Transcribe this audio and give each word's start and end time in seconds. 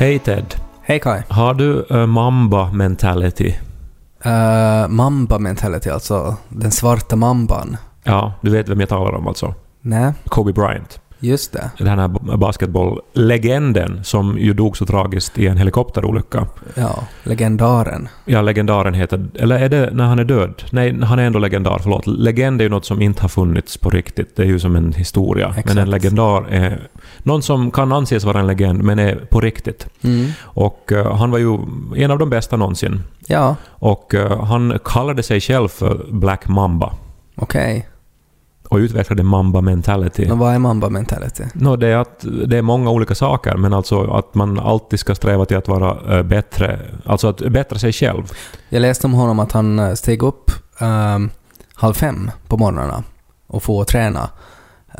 Hej 0.00 0.18
Ted. 0.18 0.54
Hej 0.82 1.00
Kai. 1.00 1.22
Har 1.28 1.54
du 1.54 1.86
uh, 1.90 2.06
mamba 2.06 2.72
mentality? 2.72 3.54
Uh, 4.26 4.88
mamba 4.88 5.38
mentality, 5.38 5.90
alltså 5.90 6.36
den 6.48 6.70
svarta 6.70 7.16
mamban. 7.16 7.76
Ja, 8.04 8.32
du 8.40 8.50
vet 8.50 8.68
vem 8.68 8.80
jag 8.80 8.88
talar 8.88 9.12
om 9.12 9.26
alltså. 9.26 9.54
Nej, 9.80 10.12
Kobe 10.24 10.52
Bryant. 10.52 11.00
Just 11.20 11.52
det. 11.52 11.70
Den 11.78 11.98
här 11.98 12.08
basketbolllegenden 12.36 14.04
som 14.04 14.38
ju 14.38 14.52
dog 14.52 14.76
så 14.76 14.86
tragiskt 14.86 15.38
i 15.38 15.46
en 15.46 15.56
helikopterolycka. 15.56 16.46
Ja, 16.74 17.04
legendaren. 17.22 18.08
Ja, 18.24 18.42
legendaren 18.42 18.94
heter... 18.94 19.28
Eller 19.34 19.58
är 19.58 19.68
det 19.68 19.90
när 19.92 20.04
han 20.04 20.18
är 20.18 20.24
död? 20.24 20.62
Nej, 20.70 21.00
han 21.02 21.18
är 21.18 21.22
ändå 21.24 21.38
legendar, 21.38 21.78
förlåt. 21.82 22.06
Legend 22.06 22.60
är 22.60 22.64
ju 22.64 22.68
något 22.68 22.84
som 22.84 23.02
inte 23.02 23.22
har 23.22 23.28
funnits 23.28 23.76
på 23.76 23.90
riktigt. 23.90 24.36
Det 24.36 24.42
är 24.42 24.46
ju 24.46 24.58
som 24.58 24.76
en 24.76 24.92
historia. 24.92 25.48
Exakt. 25.48 25.66
Men 25.68 25.78
en 25.78 25.90
legendar 25.90 26.44
är 26.50 26.88
någon 27.22 27.42
som 27.42 27.70
kan 27.70 27.92
anses 27.92 28.24
vara 28.24 28.40
en 28.40 28.46
legend, 28.46 28.82
men 28.82 28.98
är 28.98 29.14
på 29.16 29.40
riktigt. 29.40 29.86
Mm. 30.02 30.30
Och 30.42 30.92
eh, 30.92 31.16
han 31.16 31.30
var 31.30 31.38
ju 31.38 31.58
en 31.96 32.10
av 32.10 32.18
de 32.18 32.30
bästa 32.30 32.56
någonsin. 32.56 33.02
Ja, 33.26 33.56
Och 33.68 34.14
eh, 34.14 34.44
han 34.44 34.78
kallade 34.84 35.22
sig 35.22 35.40
själv 35.40 35.68
för 35.68 36.06
Black 36.10 36.48
Mamba. 36.48 36.92
okej. 37.36 37.86
Och 38.70 38.76
utvecklade 38.76 39.22
Mamba 39.22 39.60
mentality. 39.60 40.28
Men 40.28 40.38
vad 40.38 40.54
är 40.54 40.58
mamba 40.58 40.88
mentality? 40.90 41.44
No, 41.54 41.76
det, 41.76 41.86
är 41.86 41.96
att, 41.96 42.24
det 42.46 42.58
är 42.58 42.62
många 42.62 42.90
olika 42.90 43.14
saker, 43.14 43.56
men 43.56 43.72
alltså 43.72 44.10
att 44.10 44.34
man 44.34 44.58
alltid 44.58 45.00
ska 45.00 45.14
sträva 45.14 45.44
till 45.44 45.56
att 45.56 45.68
vara 45.68 46.16
eh, 46.16 46.22
bättre, 46.22 46.80
alltså 47.04 47.28
att 47.28 47.38
bättra 47.38 47.78
sig 47.78 47.92
själv. 47.92 48.22
Jag 48.68 48.80
läste 48.80 49.06
om 49.06 49.12
honom 49.12 49.38
att 49.38 49.52
han 49.52 49.78
eh, 49.78 49.94
steg 49.94 50.22
upp 50.22 50.50
um, 50.80 51.30
halv 51.74 51.94
fem 51.94 52.30
på 52.48 52.56
morgnarna 52.56 53.02
och 53.46 53.62
får 53.62 53.84
träna 53.84 54.30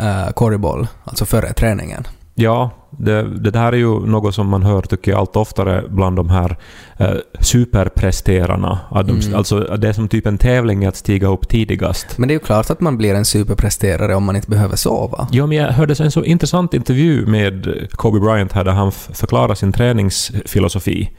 uh, 0.00 0.30
korgboll, 0.32 0.88
alltså 1.04 1.24
före 1.24 1.52
träningen. 1.52 2.04
Ja, 2.41 2.70
det, 2.91 3.22
det 3.22 3.50
där 3.50 3.72
är 3.72 3.77
ju 3.77 4.06
något 4.06 4.34
som 4.34 4.48
man 4.48 4.62
hör, 4.62 4.83
tycker 4.83 5.10
jag, 5.10 5.20
allt 5.20 5.36
oftare 5.36 5.84
bland 5.88 6.16
de 6.16 6.28
här 6.30 6.56
eh, 6.98 7.14
superpresterarna. 7.41 8.78
Att 8.91 9.06
de, 9.06 9.20
Mm. 9.20 9.34
Alltså, 9.34 9.60
det 9.60 9.88
är 9.88 9.92
som 9.92 10.08
typ 10.08 10.27
en 10.27 10.38
tävling 10.38 10.86
att 10.86 10.97
stiga 10.97 11.28
upp 11.28 11.48
tidigast. 11.48 12.19
Men 12.19 12.28
det 12.28 12.32
är 12.32 12.36
ju 12.36 12.44
klart 12.44 12.70
att 12.70 12.80
man 12.80 12.97
blir 12.97 13.14
en 13.14 13.24
superpresterare 13.24 14.14
om 14.14 14.24
man 14.24 14.36
inte 14.36 14.50
behöver 14.50 14.77
sova. 14.77 15.28
Ja, 15.30 15.47
men 15.47 15.56
jag 15.58 15.69
hörde 15.72 15.94
en 16.05 16.10
så 16.10 16.24
intressant 16.24 16.74
intervju 16.74 17.27
med 17.27 17.86
Kobe 17.92 18.20
Bryant 18.20 18.52
här 18.52 18.64
där 18.64 18.72
han 18.72 18.92
förklarar 18.92 19.54
sin 19.54 19.72
träningsfilosofi. 19.72 21.10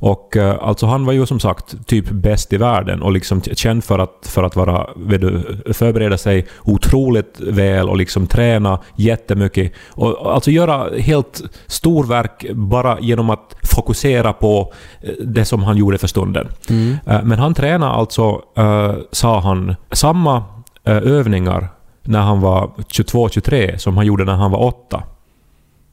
Och 0.00 0.36
eh, 0.36 0.56
alltså 0.60 0.86
han 0.86 1.04
var 1.04 1.12
ju 1.12 1.26
som 1.26 1.40
sagt 1.40 1.86
typ 1.86 2.10
bäst 2.10 2.52
i 2.52 2.56
världen 2.56 3.02
och 3.02 3.12
liksom 3.12 3.42
känd 3.42 3.84
för 3.84 3.98
att, 3.98 4.26
för 4.26 4.42
att 4.42 4.56
vara, 4.56 4.86
du, 4.96 5.42
förbereda 5.72 6.18
sig 6.18 6.46
otroligt 6.64 7.40
väl 7.40 7.88
och 7.88 7.96
liksom 7.96 8.26
träna 8.26 8.78
jättemycket. 8.96 9.72
Och 9.90 10.34
alltså 10.34 10.50
göra 10.50 10.98
helt 10.98 11.42
storverk 11.66 12.46
bara 12.52 13.00
genom 13.00 13.30
att 13.30 13.56
fokusera 13.62 14.32
på 14.32 14.72
eh, 15.00 15.10
det 15.20 15.44
som 15.44 15.62
han 15.62 15.76
gjorde 15.76 15.98
för 15.98 16.08
stunden. 16.08 16.48
Mm. 16.68 16.96
Eh, 17.06 17.22
Men 17.22 17.38
han 17.38 17.54
tränade 17.54 17.92
alltså, 17.92 18.42
sa 19.12 19.40
han, 19.40 19.76
samma 19.92 20.44
övningar 20.84 21.68
när 22.02 22.20
han 22.20 22.40
var 22.40 22.66
22-23 22.66 23.76
som 23.76 23.96
han 23.96 24.06
gjorde 24.06 24.24
när 24.24 24.34
han 24.34 24.50
var 24.50 24.58
8. 24.58 25.02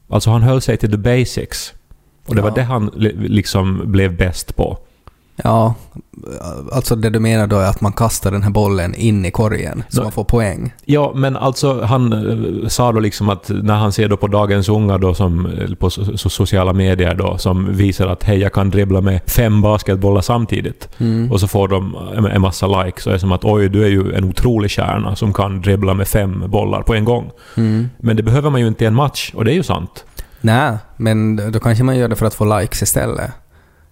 Alltså 0.09 0.29
han 0.29 0.43
höll 0.43 0.61
sig 0.61 0.77
till 0.77 0.91
the 0.91 0.97
basics. 0.97 1.73
Och 2.27 2.35
det 2.35 2.41
var 2.41 2.49
Ja. 2.49 2.55
det 2.55 2.63
han 2.63 2.91
li- 2.95 3.15
liksom 3.17 3.81
blev 3.85 4.17
bäst 4.17 4.55
på. 4.55 4.77
Ja, 5.43 5.73
alltså 6.71 6.95
det 6.95 7.09
du 7.09 7.19
menar 7.19 7.47
då 7.47 7.55
är 7.59 7.69
att 7.69 7.81
man 7.81 7.93
kastar 7.93 8.31
den 8.31 8.43
här 8.43 8.49
bollen 8.49 8.95
in 8.95 9.25
i 9.25 9.31
korgen 9.31 9.83
så 9.89 9.97
Nå- 9.97 10.03
man 10.03 10.11
får 10.11 10.23
poäng. 10.23 10.73
Ja, 10.85 11.11
men 11.15 11.37
alltså 11.37 11.81
han 11.81 12.13
eh, 12.13 12.67
sa 12.67 12.91
då 12.91 12.99
liksom 12.99 13.29
att 13.29 13.49
när 13.63 13.75
han 13.75 13.91
ser 13.91 14.07
då 14.09 14.17
på 14.17 14.27
dagens 14.27 14.69
unga 14.69 14.97
då 14.97 15.13
som 15.13 15.45
eh, 15.45 15.75
på 15.75 15.89
so- 15.89 16.11
so- 16.13 16.27
sociala 16.27 16.73
medier 16.73 17.15
då 17.15 17.37
som 17.37 17.73
visar 17.75 18.07
att 18.07 18.23
hej 18.23 18.37
jag 18.39 18.53
kan 18.53 18.69
dribbla 18.69 19.01
med 19.01 19.21
fem 19.27 19.61
basketbollar 19.61 20.21
samtidigt. 20.21 20.89
Mm. 20.97 21.31
Och 21.31 21.39
så 21.39 21.47
får 21.47 21.67
de 21.67 21.95
en- 22.33 22.41
massa 22.41 22.67
likes 22.83 23.07
och 23.07 23.13
är 23.13 23.17
som 23.17 23.31
att 23.31 23.45
oj 23.45 23.69
du 23.69 23.83
är 23.83 23.89
ju 23.89 24.13
en 24.13 24.23
otrolig 24.23 24.71
kärna 24.71 25.15
som 25.15 25.33
kan 25.33 25.61
dribbla 25.61 25.93
med 25.93 26.07
fem 26.07 26.43
bollar 26.47 26.81
på 26.81 26.93
en 26.93 27.05
gång. 27.05 27.31
Mm. 27.57 27.89
Men 27.99 28.15
det 28.17 28.23
behöver 28.23 28.49
man 28.49 28.61
ju 28.61 28.67
inte 28.67 28.83
i 28.83 28.87
en 28.87 28.95
match 28.95 29.31
och 29.35 29.45
det 29.45 29.51
är 29.51 29.55
ju 29.55 29.63
sant. 29.63 30.05
Nej, 30.41 30.77
men 30.97 31.51
då 31.51 31.59
kanske 31.59 31.83
man 31.83 31.97
gör 31.97 32.07
det 32.07 32.15
för 32.15 32.25
att 32.25 32.33
få 32.33 32.59
likes 32.59 32.81
istället. 32.81 33.31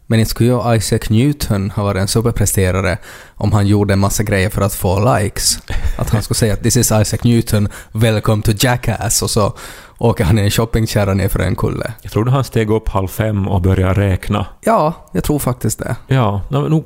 Men 0.07 0.19
inte 0.19 0.29
skulle 0.29 0.49
ju 0.49 0.75
Isaac 0.75 1.09
Newton 1.09 1.71
ha 1.71 1.83
varit 1.83 2.01
en 2.01 2.07
superpresterare 2.07 2.97
om 3.35 3.51
han 3.51 3.67
gjorde 3.67 3.93
en 3.93 3.99
massa 3.99 4.23
grejer 4.23 4.49
för 4.49 4.61
att 4.61 4.73
få 4.73 5.17
likes. 5.17 5.57
Att 5.97 6.09
han 6.09 6.23
skulle 6.23 6.35
säga 6.35 6.53
att 6.53 6.63
“This 6.63 6.77
is 6.77 6.91
Isaac 6.91 7.19
Newton, 7.23 7.67
welcome 7.91 8.43
to 8.43 8.51
Jackass” 8.59 9.21
och 9.21 9.29
så 9.29 9.53
åker 9.97 10.23
han 10.23 10.39
i 10.39 10.41
en 10.41 10.51
shoppingkärra 10.51 11.13
ner 11.13 11.27
för 11.27 11.39
en 11.39 11.55
kulle. 11.55 11.93
Jag 12.01 12.11
trodde 12.11 12.31
han 12.31 12.43
steg 12.43 12.69
upp 12.71 12.89
halv 12.89 13.07
fem 13.07 13.47
och 13.47 13.61
började 13.61 14.01
räkna. 14.01 14.45
Ja, 14.61 14.93
jag 15.11 15.23
tror 15.23 15.39
faktiskt 15.39 15.79
det. 15.79 15.95
Ja, 16.07 16.41
no, 16.49 16.83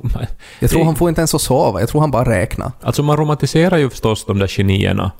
Jag 0.59 0.69
tror 0.69 0.85
han 0.85 0.95
får 0.95 1.09
inte 1.09 1.22
ens 1.22 1.35
att 1.35 1.41
sova, 1.41 1.79
jag 1.79 1.89
tror 1.89 2.01
han 2.01 2.12
bara 2.12 2.29
räknar. 2.29 2.72
alltså 2.81 3.03
man 3.03 3.18
romantiserar 3.18 3.78
ju 3.78 3.89
förstås 3.89 4.25
de 4.25 4.39
där 4.39 4.47
genierna. 4.47 5.12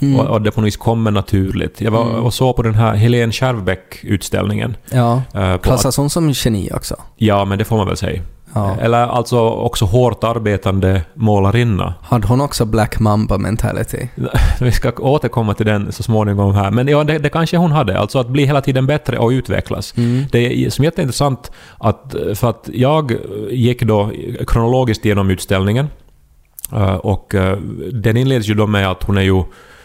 Mm. 0.00 0.20
Och, 0.20 0.26
och 0.26 0.42
det 0.42 0.50
på 0.50 0.60
något 0.60 0.66
vis 0.66 0.76
kommer 0.76 1.10
naturligt. 1.10 1.80
Jag 1.80 1.90
var 1.90 2.02
Mm. 2.02 2.22
och 2.24 2.34
såg 2.34 2.56
på 2.56 2.62
den 2.62 2.74
här 2.74 2.94
Helene 2.94 3.32
Kärvbäck-utställningen. 3.32 4.76
Ja, 4.90 5.22
eh, 5.34 5.52
på 5.52 5.58
klassas 5.58 5.96
hon 5.96 6.10
som 6.10 6.30
geni 6.34 6.70
också? 6.74 6.96
Ja, 7.16 7.44
men 7.44 7.58
det 7.58 7.64
får 7.64 7.76
man 7.76 7.86
väl 7.86 7.96
säga. 7.96 8.22
Ja. 8.54 8.76
Eller 8.80 8.98
alltså 8.98 9.38
också 9.40 9.84
hårt 9.84 10.24
arbetande 10.24 11.02
målarinna. 11.14 11.94
Hade 12.02 12.26
hon 12.26 12.40
också 12.40 12.64
Black 12.64 12.98
Mamba 13.00 13.38
mentality? 13.38 14.08
Vi 14.60 14.72
ska 14.72 14.92
återkomma 14.98 15.54
till 15.54 15.66
den 15.66 15.92
så 15.92 16.02
småningom 16.02 16.54
här. 16.54 16.70
Men 16.70 16.88
ja, 16.88 17.04
det, 17.04 17.18
det 17.18 17.28
kanske 17.28 17.56
hon 17.56 17.72
hade. 17.72 17.98
Alltså 17.98 18.18
att 18.18 18.28
bli 18.28 18.44
hela 18.46 18.60
tiden 18.60 18.86
bättre 18.86 19.18
och 19.18 19.28
utvecklas. 19.28 19.94
Mm. 19.96 20.24
Det 20.32 20.64
är 20.66 20.70
som 20.70 20.84
jätteintressant 20.84 21.52
att, 21.78 22.14
för 22.34 22.50
att 22.50 22.68
jag 22.72 23.12
gick 23.50 23.82
då 23.82 24.10
kronologiskt 24.46 25.04
genom 25.04 25.30
utställningen. 25.30 25.88
Eh, 26.72 26.94
Och 26.94 27.34
eh, 27.34 27.58
den 27.92 28.16
inleds 28.16 28.48
ju 28.48 28.54
då 28.54 28.66
med 28.66 28.90
att 28.90 29.02
hon 29.02 29.18
är 29.18 29.22
ju, 29.22 29.42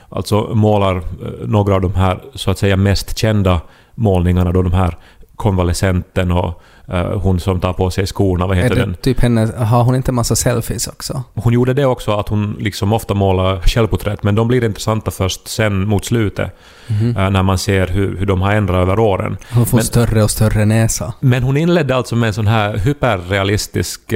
alltså 0.09 0.41
målar 0.55 0.95
eh, 0.97 1.01
några 1.47 1.75
av 1.75 1.81
de 1.81 1.95
här 1.95 2.19
så 2.35 2.51
att 2.51 2.57
säga 2.57 2.77
mest 2.77 3.17
kända 3.17 3.61
målningarna 3.95 4.51
då 4.51 4.61
de 4.61 4.73
här 4.73 4.97
konvalescenten 5.35 6.31
och 6.31 6.61
eh, 6.87 7.19
hon 7.21 7.39
som 7.39 7.59
tar 7.59 7.73
på 7.73 7.91
sig 7.91 8.07
skorna, 8.07 8.47
vad 8.47 8.57
heter 8.57 8.75
det 8.75 8.81
den? 8.81 8.93
typ 9.01 9.19
henne, 9.21 9.51
har 9.57 9.83
hon 9.83 9.95
inte 9.95 10.11
massa 10.11 10.35
selfies 10.35 10.87
också? 10.87 11.23
Hon 11.33 11.53
gjorde 11.53 11.73
det 11.73 11.85
också, 11.85 12.11
att 12.11 12.29
hon 12.29 12.55
liksom 12.59 12.93
ofta 12.93 13.13
målar 13.13 13.61
självporträtt, 13.61 14.23
men 14.23 14.35
de 14.35 14.47
blir 14.47 14.63
intressanta 14.63 15.11
först 15.11 15.47
sen 15.47 15.87
mot 15.87 16.05
slutet, 16.05 16.55
Mhm. 16.87 17.17
eh, 17.17 17.29
när 17.29 17.43
man 17.43 17.57
ser 17.57 17.87
hur, 17.87 18.17
hur 18.17 18.25
de 18.25 18.41
har 18.41 18.51
ändrat 18.51 18.77
över 18.81 18.99
åren. 18.99 19.37
Hon 19.53 19.65
får 19.65 19.77
Men- 19.77 19.85
större 19.85 20.23
och 20.23 20.31
större 20.31 20.65
näsa. 20.65 21.13
Men 21.19 21.43
hon 21.43 21.57
inledde 21.57 21.95
alltså 21.95 22.15
med 22.15 22.27
en 22.27 22.33
sån 22.33 22.47
här 22.47 22.77
hyperrealistisk 22.77 24.13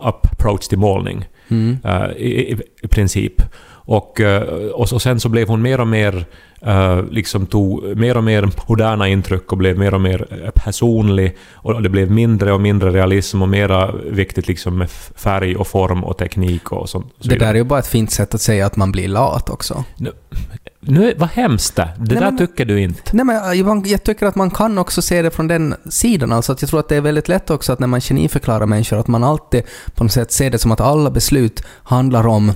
approach 0.00 0.68
till 0.68 0.78
målning, 0.78 1.24
Mm. 1.48 1.78
i, 2.16 2.24
i, 2.52 2.60
i 2.82 2.88
princip. 2.88 3.42
Och, 3.90 4.20
eh, 4.20 4.42
och, 4.70 5.02
sen 5.02 5.20
så 5.20 5.28
blev 5.28 5.48
hon 5.48 5.62
mer 5.62 5.80
och 5.80 5.86
mer, 5.86 6.24
eh, 6.62 7.02
liksom 7.10 7.46
tog 7.46 7.96
mer 7.96 8.16
och 8.16 8.24
mer 8.24 8.48
moderna 8.68 9.08
intryck 9.08 9.52
och 9.52 9.58
blev 9.58 9.78
mer 9.78 9.94
och 9.94 10.00
mer 10.00 10.26
eh, 10.44 10.50
personlig. 10.50 11.36
Och 11.52 11.82
det 11.82 11.88
blev 11.88 12.10
mindre 12.10 12.52
och 12.52 12.60
mindre 12.60 12.90
realism 12.90 13.42
och 13.42 13.48
mera 13.48 13.92
viktigt 13.92 14.48
liksom 14.48 14.78
med 14.78 14.90
färg 15.16 15.56
och 15.56 15.66
form 15.66 16.04
och 16.04 16.18
teknik 16.18 16.72
och 16.72 16.88
sånt. 16.88 17.06
så 17.20 17.28
Det 17.28 17.36
där 17.36 17.50
är 17.50 17.54
ju 17.54 17.64
bara 17.64 17.78
ett 17.78 17.86
fint 17.86 18.10
sätt 18.10 18.34
att 18.34 18.40
säga 18.40 18.66
att 18.66 18.76
man 18.76 18.92
blir 18.92 19.08
lat 19.08 19.50
också. 19.50 19.84
Nu, 20.80 21.10
är- 21.10 21.14
vad 21.18 21.28
hemskt 21.28 21.76
det. 21.76 21.88
Det 21.98 22.14
Nej, 22.14 22.14
där 22.14 22.20
men- 22.20 22.38
tycker 22.38 22.64
du 22.64 22.80
inte. 22.80 23.02
Nej 23.12 23.24
men 23.24 23.58
jag, 23.58 23.86
jag 23.86 24.04
tycker 24.04 24.26
att 24.26 24.36
man 24.36 24.50
kan 24.50 24.78
också 24.78 25.02
se 25.02 25.22
det 25.22 25.30
från 25.30 25.48
den 25.48 25.74
sidan. 25.90 26.32
Alltså 26.32 26.52
att 26.52 26.62
jag 26.62 26.68
tror 26.70 26.80
att 26.80 26.88
det 26.88 26.96
är 26.96 27.00
väldigt 27.00 27.28
lätt 27.28 27.50
också 27.50 27.72
att 27.72 27.78
när 27.78 27.86
man 27.86 28.00
geniförklarar 28.00 28.66
människor 28.66 28.98
att 28.98 29.08
man 29.08 29.24
alltid 29.24 29.62
på 29.94 30.04
något 30.04 30.12
sätt 30.12 30.32
ser 30.32 30.50
det 30.50 30.58
som 30.58 30.72
att 30.72 30.80
alla 30.80 31.10
beslut 31.10 31.62
handlar 31.82 32.26
om 32.26 32.52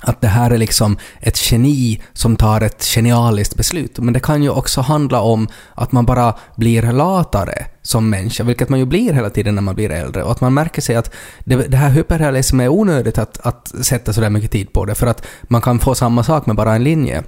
att 0.00 0.20
det 0.20 0.28
här 0.28 0.50
är 0.50 0.58
liksom 0.58 0.98
ett 1.20 1.52
geni 1.52 2.02
som 2.12 2.36
tar 2.36 2.60
ett 2.60 2.84
genialiskt 2.84 3.56
beslut. 3.56 3.98
Men 3.98 4.14
det 4.14 4.20
kan 4.20 4.42
ju 4.42 4.50
också 4.50 4.80
handla 4.80 5.20
om 5.20 5.48
att 5.74 5.92
man 5.92 6.06
bara 6.06 6.34
blir 6.56 6.92
latare 6.92 7.66
som 7.82 8.10
människa, 8.10 8.44
vilket 8.44 8.68
man 8.68 8.78
ju 8.78 8.84
blir 8.84 9.12
hela 9.12 9.30
tiden 9.30 9.54
när 9.54 9.62
man 9.62 9.74
blir 9.74 9.90
äldre. 9.90 10.22
Och 10.22 10.32
att 10.32 10.40
man 10.40 10.54
märker 10.54 10.82
sig 10.82 10.96
att 10.96 11.14
det, 11.44 11.56
det 11.56 11.76
här 11.76 11.90
hyperrealismen 11.90 12.66
är 12.66 12.68
onödigt 12.68 13.18
att, 13.18 13.40
att 13.40 13.72
sätta 13.82 14.12
sådär 14.12 14.30
mycket 14.30 14.50
tid 14.50 14.72
på 14.72 14.84
det, 14.84 14.94
för 14.94 15.06
att 15.06 15.26
man 15.42 15.60
kan 15.60 15.78
få 15.78 15.94
samma 15.94 16.22
sak 16.22 16.46
med 16.46 16.56
bara 16.56 16.74
en 16.74 16.84
linje. 16.84 17.22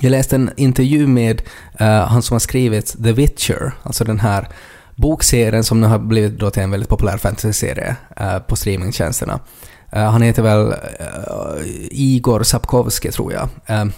Jag 0.00 0.10
läste 0.10 0.36
en 0.36 0.50
intervju 0.56 1.06
med 1.06 1.42
uh, 1.80 1.86
han 1.86 2.22
som 2.22 2.34
har 2.34 2.40
skrivit 2.40 3.02
The 3.04 3.12
Witcher, 3.12 3.72
alltså 3.82 4.04
den 4.04 4.20
här 4.20 4.48
bokserien 4.96 5.64
som 5.64 5.80
nu 5.80 5.86
har 5.86 5.98
blivit 5.98 6.38
då 6.38 6.50
till 6.50 6.62
en 6.62 6.70
väldigt 6.70 6.88
populär 6.88 7.16
fantasyserie 7.16 7.96
uh, 8.20 8.38
på 8.38 8.56
streamingtjänsterna. 8.56 9.40
Eh, 9.92 10.10
han 10.10 10.22
heter 10.22 10.42
väl 10.42 10.66
uh, 10.66 10.74
Igor 11.90 12.42
Sapkowski, 12.42 13.12
tror 13.12 13.32
jag. 13.32 13.48
Ehm, 13.66 13.92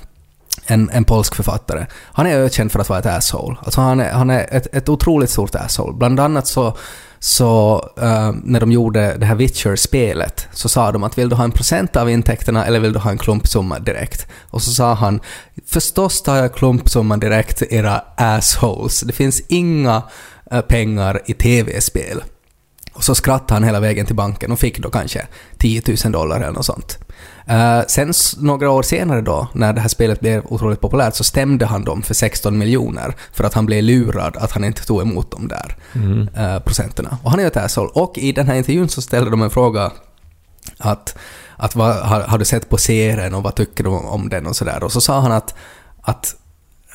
en, 0.66 0.90
en 0.90 1.04
polsk 1.04 1.34
författare. 1.34 1.86
Han 2.12 2.26
är 2.26 2.38
ökänd 2.38 2.72
för 2.72 2.80
att 2.80 2.88
vara 2.88 2.98
ett 2.98 3.06
asshole. 3.06 3.56
Alltså 3.64 3.80
han 3.80 4.00
är, 4.00 4.12
han 4.12 4.30
är 4.30 4.46
ett, 4.50 4.74
ett 4.74 4.88
otroligt 4.88 5.30
stort 5.30 5.54
asshole. 5.54 5.92
Bland 5.92 6.20
annat 6.20 6.46
så 6.46 6.76
så 7.20 7.76
uh, 7.98 8.32
när 8.42 8.60
de 8.60 8.72
gjorde 8.72 9.16
det 9.16 9.26
här 9.26 9.34
Witcher-spelet 9.34 10.48
så 10.52 10.68
sa 10.68 10.92
de 10.92 11.04
att 11.04 11.18
vill 11.18 11.28
du 11.28 11.36
ha 11.36 11.44
en 11.44 11.52
procent 11.52 11.96
av 11.96 12.10
intäkterna 12.10 12.66
eller 12.66 12.80
vill 12.80 12.92
du 12.92 12.98
ha 12.98 13.10
en 13.10 13.18
klumpsumma 13.18 13.78
direkt? 13.78 14.26
Och 14.50 14.62
så 14.62 14.70
sa 14.70 14.94
han 14.94 15.20
förstås 15.66 16.22
tar 16.22 16.36
jag 16.36 16.54
klumpsumman 16.54 17.20
direkt 17.20 17.62
era 17.62 18.02
assholes. 18.16 19.00
Det 19.00 19.12
finns 19.12 19.40
inga 19.48 20.02
uh, 20.52 20.60
pengar 20.60 21.20
i 21.26 21.34
tv-spel. 21.34 22.22
Och 22.98 23.04
så 23.04 23.14
skrattade 23.14 23.54
han 23.54 23.64
hela 23.64 23.80
vägen 23.80 24.06
till 24.06 24.14
banken 24.14 24.52
och 24.52 24.58
fick 24.58 24.78
då 24.78 24.90
kanske 24.90 25.26
10 25.58 25.82
000 26.04 26.12
dollar 26.12 26.40
eller 26.40 26.52
något 26.52 26.66
sånt. 26.66 26.98
Uh, 27.50 27.80
sen 27.88 28.12
några 28.38 28.70
år 28.70 28.82
senare 28.82 29.20
då, 29.20 29.48
när 29.52 29.72
det 29.72 29.80
här 29.80 29.88
spelet 29.88 30.20
blev 30.20 30.42
otroligt 30.44 30.80
populärt, 30.80 31.14
så 31.14 31.24
stämde 31.24 31.66
han 31.66 31.84
dem 31.84 32.02
för 32.02 32.14
16 32.14 32.58
miljoner 32.58 33.14
för 33.32 33.44
att 33.44 33.54
han 33.54 33.66
blev 33.66 33.82
lurad 33.82 34.36
att 34.36 34.52
han 34.52 34.64
inte 34.64 34.86
tog 34.86 35.02
emot 35.02 35.30
de 35.30 35.48
där 35.48 35.76
mm. 35.92 36.28
uh, 36.38 36.58
procenterna. 36.58 37.18
Och 37.22 37.30
han 37.30 37.40
är 37.40 37.44
ju 37.44 37.48
ett 37.48 37.56
asshole. 37.56 37.90
Och 37.94 38.18
i 38.18 38.32
den 38.32 38.46
här 38.46 38.54
intervjun 38.54 38.88
så 38.88 39.02
ställde 39.02 39.30
de 39.30 39.42
en 39.42 39.50
fråga 39.50 39.92
att, 40.78 41.18
att 41.56 41.76
vad, 41.76 41.96
har, 41.96 42.20
har, 42.20 42.38
du 42.38 42.44
sett 42.44 42.68
på 42.68 42.76
serien 42.76 43.34
och 43.34 43.42
vad 43.42 43.54
tycker 43.54 43.84
du 43.84 43.90
om 43.90 44.28
den 44.28 44.46
och 44.46 44.56
sådär. 44.56 44.84
Och 44.84 44.92
så 44.92 45.00
sa 45.00 45.20
han 45.20 45.32
att, 45.32 45.54
att 46.02 46.36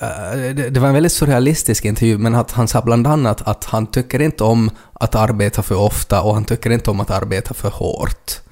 Eh, 0.04 0.56
det, 0.56 0.70
det 0.70 0.80
var 0.80 0.88
en 0.88 0.94
väldigt 0.94 1.12
surrealistisk 1.12 1.86
intervju, 1.86 2.18
men 2.18 2.36
att 2.36 2.52
han 2.52 2.68
sa 2.68 2.82
bland 2.82 3.08
annat 3.08 3.42
att 3.42 3.66
han 3.66 3.88
tycker 3.88 4.22
inte 4.22 4.44
om 4.44 4.70
att 4.94 5.16
arbeta 5.16 5.62
för 5.62 5.76
ofta 5.76 6.22
och 6.22 6.34
han 6.34 6.46
tycker 6.46 6.70
inte 6.70 6.92
om 6.92 7.00
att 7.00 7.12
arbeta 7.12 7.54
för 7.54 7.70
hårt. 7.70 8.43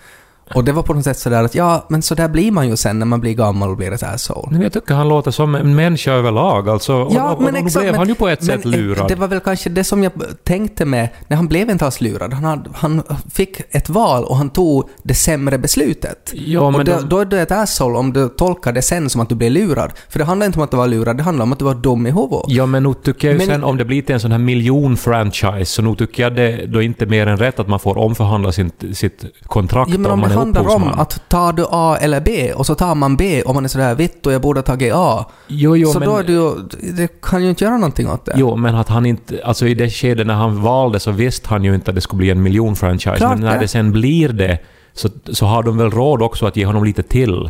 Och 0.56 0.64
det 0.64 0.72
var 0.72 0.84
på 0.84 0.94
något 0.94 1.04
sätt 1.04 1.18
sådär 1.18 1.44
att 1.44 1.56
ja, 1.56 1.86
men 1.90 2.02
så 2.02 2.16
där 2.16 2.30
blir 2.30 2.52
man 2.52 2.70
ju 2.70 2.76
sen 2.78 3.00
när 3.00 3.06
man 3.06 3.22
blir 3.22 3.34
gammal 3.34 3.70
och 3.70 3.78
blir 3.78 3.92
ett 3.92 4.04
asshole. 4.04 4.48
Men 4.52 4.62
jag 4.62 4.74
tycker 4.74 4.94
han 4.96 5.10
låter 5.10 5.32
som 5.32 5.56
en 5.56 5.76
människa 5.76 6.12
överlag. 6.12 6.70
Alltså, 6.70 7.10
ja, 7.12 7.32
och, 7.32 7.42
men 7.42 7.54
och, 7.54 7.60
exakt, 7.60 7.84
blev 7.84 7.96
han 7.96 8.08
ju 8.08 8.16
på 8.16 8.28
ett 8.28 8.42
men, 8.42 8.58
sätt 8.58 8.66
lurad. 8.66 9.08
Det 9.08 9.16
var 9.16 9.28
väl 9.28 9.40
kanske 9.40 9.70
det 9.70 9.84
som 9.84 10.04
jag 10.04 10.12
tänkte 10.44 10.86
med, 10.86 11.10
när 11.28 11.38
han 11.38 11.48
blev 11.48 11.70
inte 11.70 11.86
alls 11.86 12.02
lurad. 12.02 12.34
Han, 12.34 12.44
hade, 12.44 12.70
han 12.74 13.04
fick 13.34 13.62
ett 13.70 13.90
val 13.90 14.24
och 14.24 14.38
han 14.38 14.50
tog 14.50 14.90
det 15.04 15.14
sämre 15.14 15.58
beslutet. 15.58 16.32
Ja, 16.34 16.62
och 16.62 16.72
men 16.74 16.86
då, 16.86 16.92
de- 16.92 17.10
då 17.10 17.20
är 17.20 17.26
du 17.26 17.40
ett 17.40 17.52
asshole 17.52 17.98
om 17.98 18.14
du 18.14 18.30
tolkar 18.30 18.72
det 18.72 18.82
sen 18.82 19.10
som 19.10 19.22
att 19.22 19.30
du 19.30 19.36
blev 19.36 19.52
lurad. 19.52 19.92
För 20.10 20.20
det 20.20 20.26
handlar 20.26 20.46
inte 20.46 20.60
om 20.60 20.64
att 20.64 20.72
du 20.72 20.78
var 20.78 20.88
lurad, 20.88 21.18
det 21.18 21.24
handlar 21.24 21.44
om 21.44 21.54
att 21.54 21.60
du 21.60 21.66
var 21.66 21.76
dum 21.76 22.08
i 22.08 22.12
huvudet. 22.12 22.46
Ja, 22.48 22.66
men 22.66 22.84
nog 22.84 23.04
tycker 23.04 23.28
jag 23.28 23.38
Men- 23.38 23.48
sen 23.48 23.64
om 23.64 23.78
det 23.78 23.86
blir 23.86 24.02
till 24.02 24.14
en 24.14 24.20
sån 24.20 24.32
här 24.32 24.40
miljon-franchise, 24.40 25.66
så 25.66 25.82
nog 25.82 25.98
tycker 25.98 26.24
jag 26.24 26.36
det 26.36 26.66
då 26.66 26.82
inte 26.82 27.06
mer 27.06 27.28
än 27.28 27.38
rätt 27.38 27.60
att 27.60 27.68
man 27.68 27.80
får 27.80 27.98
omförhandla 27.98 28.52
sin, 28.52 28.72
sitt 28.94 29.26
kontrakt 29.44 29.92
Ja, 29.92 29.96
om 29.96 30.20
man 30.20 30.30
det 30.30 30.36
är 30.36 30.41
handlar 30.42 30.76
om 30.76 30.88
att 30.88 31.30
tar 31.30 31.54
du 31.54 31.66
A 31.70 31.98
eller 32.02 32.22
B 32.22 32.54
och 32.54 32.66
så 32.66 32.76
tar 32.76 32.96
man 32.96 33.18
B 33.18 33.42
och 33.42 33.56
man 33.56 33.64
är 33.64 33.70
sådär 33.70 33.96
vitt 33.96 34.26
och 34.26 34.34
jag 34.34 34.42
borde 34.42 34.60
ha 34.60 34.66
tagit 34.66 34.94
A. 34.96 35.26
Jo, 35.48 35.78
jo, 35.78 35.90
så 35.90 36.00
men, 36.00 36.10
då 36.10 36.18
är 36.18 36.24
du 36.24 36.34
ju, 36.34 36.52
det 36.94 37.22
kan 37.22 37.44
ju 37.44 37.50
inte 37.50 37.64
göra 37.64 37.78
någonting 37.78 38.10
åt 38.10 38.26
det. 38.26 38.34
Jo, 38.36 38.56
men 38.56 38.76
att 38.76 38.88
han 38.88 39.06
inte... 39.06 39.42
Alltså 39.44 39.68
i 39.68 39.74
det 39.74 39.90
skedet 39.90 40.28
när 40.28 40.34
han 40.34 40.62
valde 40.62 41.00
så 41.00 41.12
visste 41.12 41.50
han 41.50 41.64
ju 41.64 41.76
inte 41.76 41.92
att 41.92 41.96
det 41.96 42.02
skulle 42.02 42.18
bli 42.18 42.30
en 42.30 42.44
miljon-franchise. 42.44 43.30
Men 43.30 43.40
när 43.40 43.54
det. 43.54 43.60
det 43.60 43.68
sen 43.68 43.92
blir 43.92 44.30
det 44.30 44.60
så, 44.94 45.10
så 45.32 45.46
har 45.46 45.64
de 45.64 45.78
väl 45.78 45.92
råd 45.92 46.22
också 46.22 46.46
att 46.46 46.58
ge 46.58 46.66
honom 46.66 46.84
lite 46.84 47.04
till. 47.04 47.50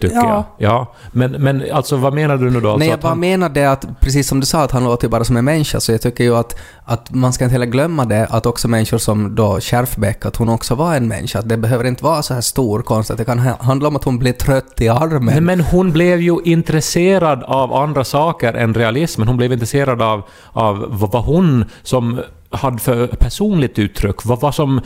Tycker 0.00 0.16
Ja. 0.16 0.44
jag. 0.58 0.70
Ja. 0.70 0.92
Men, 1.12 1.30
men 1.32 1.64
alltså 1.72 1.96
vad 1.96 2.14
menar 2.14 2.36
du 2.36 2.50
nu 2.50 2.60
då? 2.60 2.76
Nej, 2.78 2.88
jag 2.88 3.00
bara 3.00 3.08
han, 3.08 3.20
menar 3.20 3.48
det 3.48 3.64
att, 3.66 4.00
precis 4.00 4.28
som 4.28 4.40
du 4.40 4.46
sa, 4.46 4.62
att 4.62 4.70
han 4.70 4.84
låter 4.84 5.04
ju 5.04 5.10
bara 5.10 5.24
som 5.24 5.36
en 5.36 5.44
människa, 5.44 5.80
så 5.80 5.92
jag 5.92 6.00
tycker 6.00 6.24
ju 6.24 6.36
att, 6.36 6.58
att 6.84 7.10
man 7.14 7.32
ska 7.32 7.44
inte 7.44 7.52
heller 7.52 7.66
glömma 7.66 8.04
det, 8.04 8.26
att 8.30 8.46
också 8.46 8.68
människor 8.68 8.98
som 8.98 9.34
då 9.34 9.60
Skärfbäck, 9.60 10.26
att 10.26 10.36
hon 10.36 10.48
också 10.48 10.74
var 10.74 10.94
en 10.94 11.08
människa. 11.08 11.38
Att 11.38 11.48
det 11.48 11.56
behöver 11.56 11.84
inte 11.84 12.04
vara 12.04 12.22
så 12.22 12.34
här 12.34 12.40
stor 12.40 12.82
konst, 12.82 13.10
att 13.10 13.18
det 13.18 13.24
kan 13.24 13.38
ha- 13.38 13.56
handla 13.60 13.88
om 13.88 13.96
att 13.96 14.04
hon 14.04 14.18
blir 14.18 14.32
trött 14.32 14.80
i 14.80 14.88
armen. 14.88 15.24
Nej, 15.24 15.40
men 15.40 15.60
hon 15.60 15.92
blev 15.92 16.20
ju 16.20 16.36
intresserad 16.44 17.42
av 17.42 17.72
andra 17.74 18.04
saker 18.04 18.54
än 18.54 18.74
realismen. 18.74 19.28
Hon 19.28 19.36
blev 19.36 19.52
intresserad 19.52 20.02
av, 20.02 20.22
av 20.52 20.84
vad 20.88 21.24
hon 21.24 21.64
som 21.82 22.20
hade 22.50 22.78
för 22.78 23.06
personligt 23.06 23.78
uttryck, 23.78 24.24
vad, 24.24 24.40
vad 24.40 24.54
som 24.54 24.80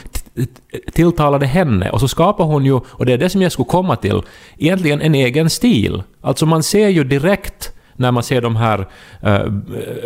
tilltalade 0.93 1.47
henne. 1.47 1.91
Och 1.91 2.01
så 2.01 2.09
skapar 2.09 2.45
hon 2.45 2.65
ju, 2.65 2.81
och 2.87 3.07
det 3.07 3.13
är 3.13 3.19
det 3.19 3.31
som 3.31 3.43
jag 3.43 3.53
skulle 3.53 3.67
komma 3.67 3.97
till, 3.97 4.23
egentligen 4.59 5.01
en 5.01 5.15
egen 5.15 5.51
stil. 5.51 6.03
Alltså 6.21 6.47
man 6.47 6.63
ser 6.63 6.89
ju 6.89 7.05
direkt 7.05 7.73
när 7.97 8.13
man 8.13 8.23
ser 8.23 8.41
de 8.41 8.57
här 8.57 8.89
eh, 9.23 9.47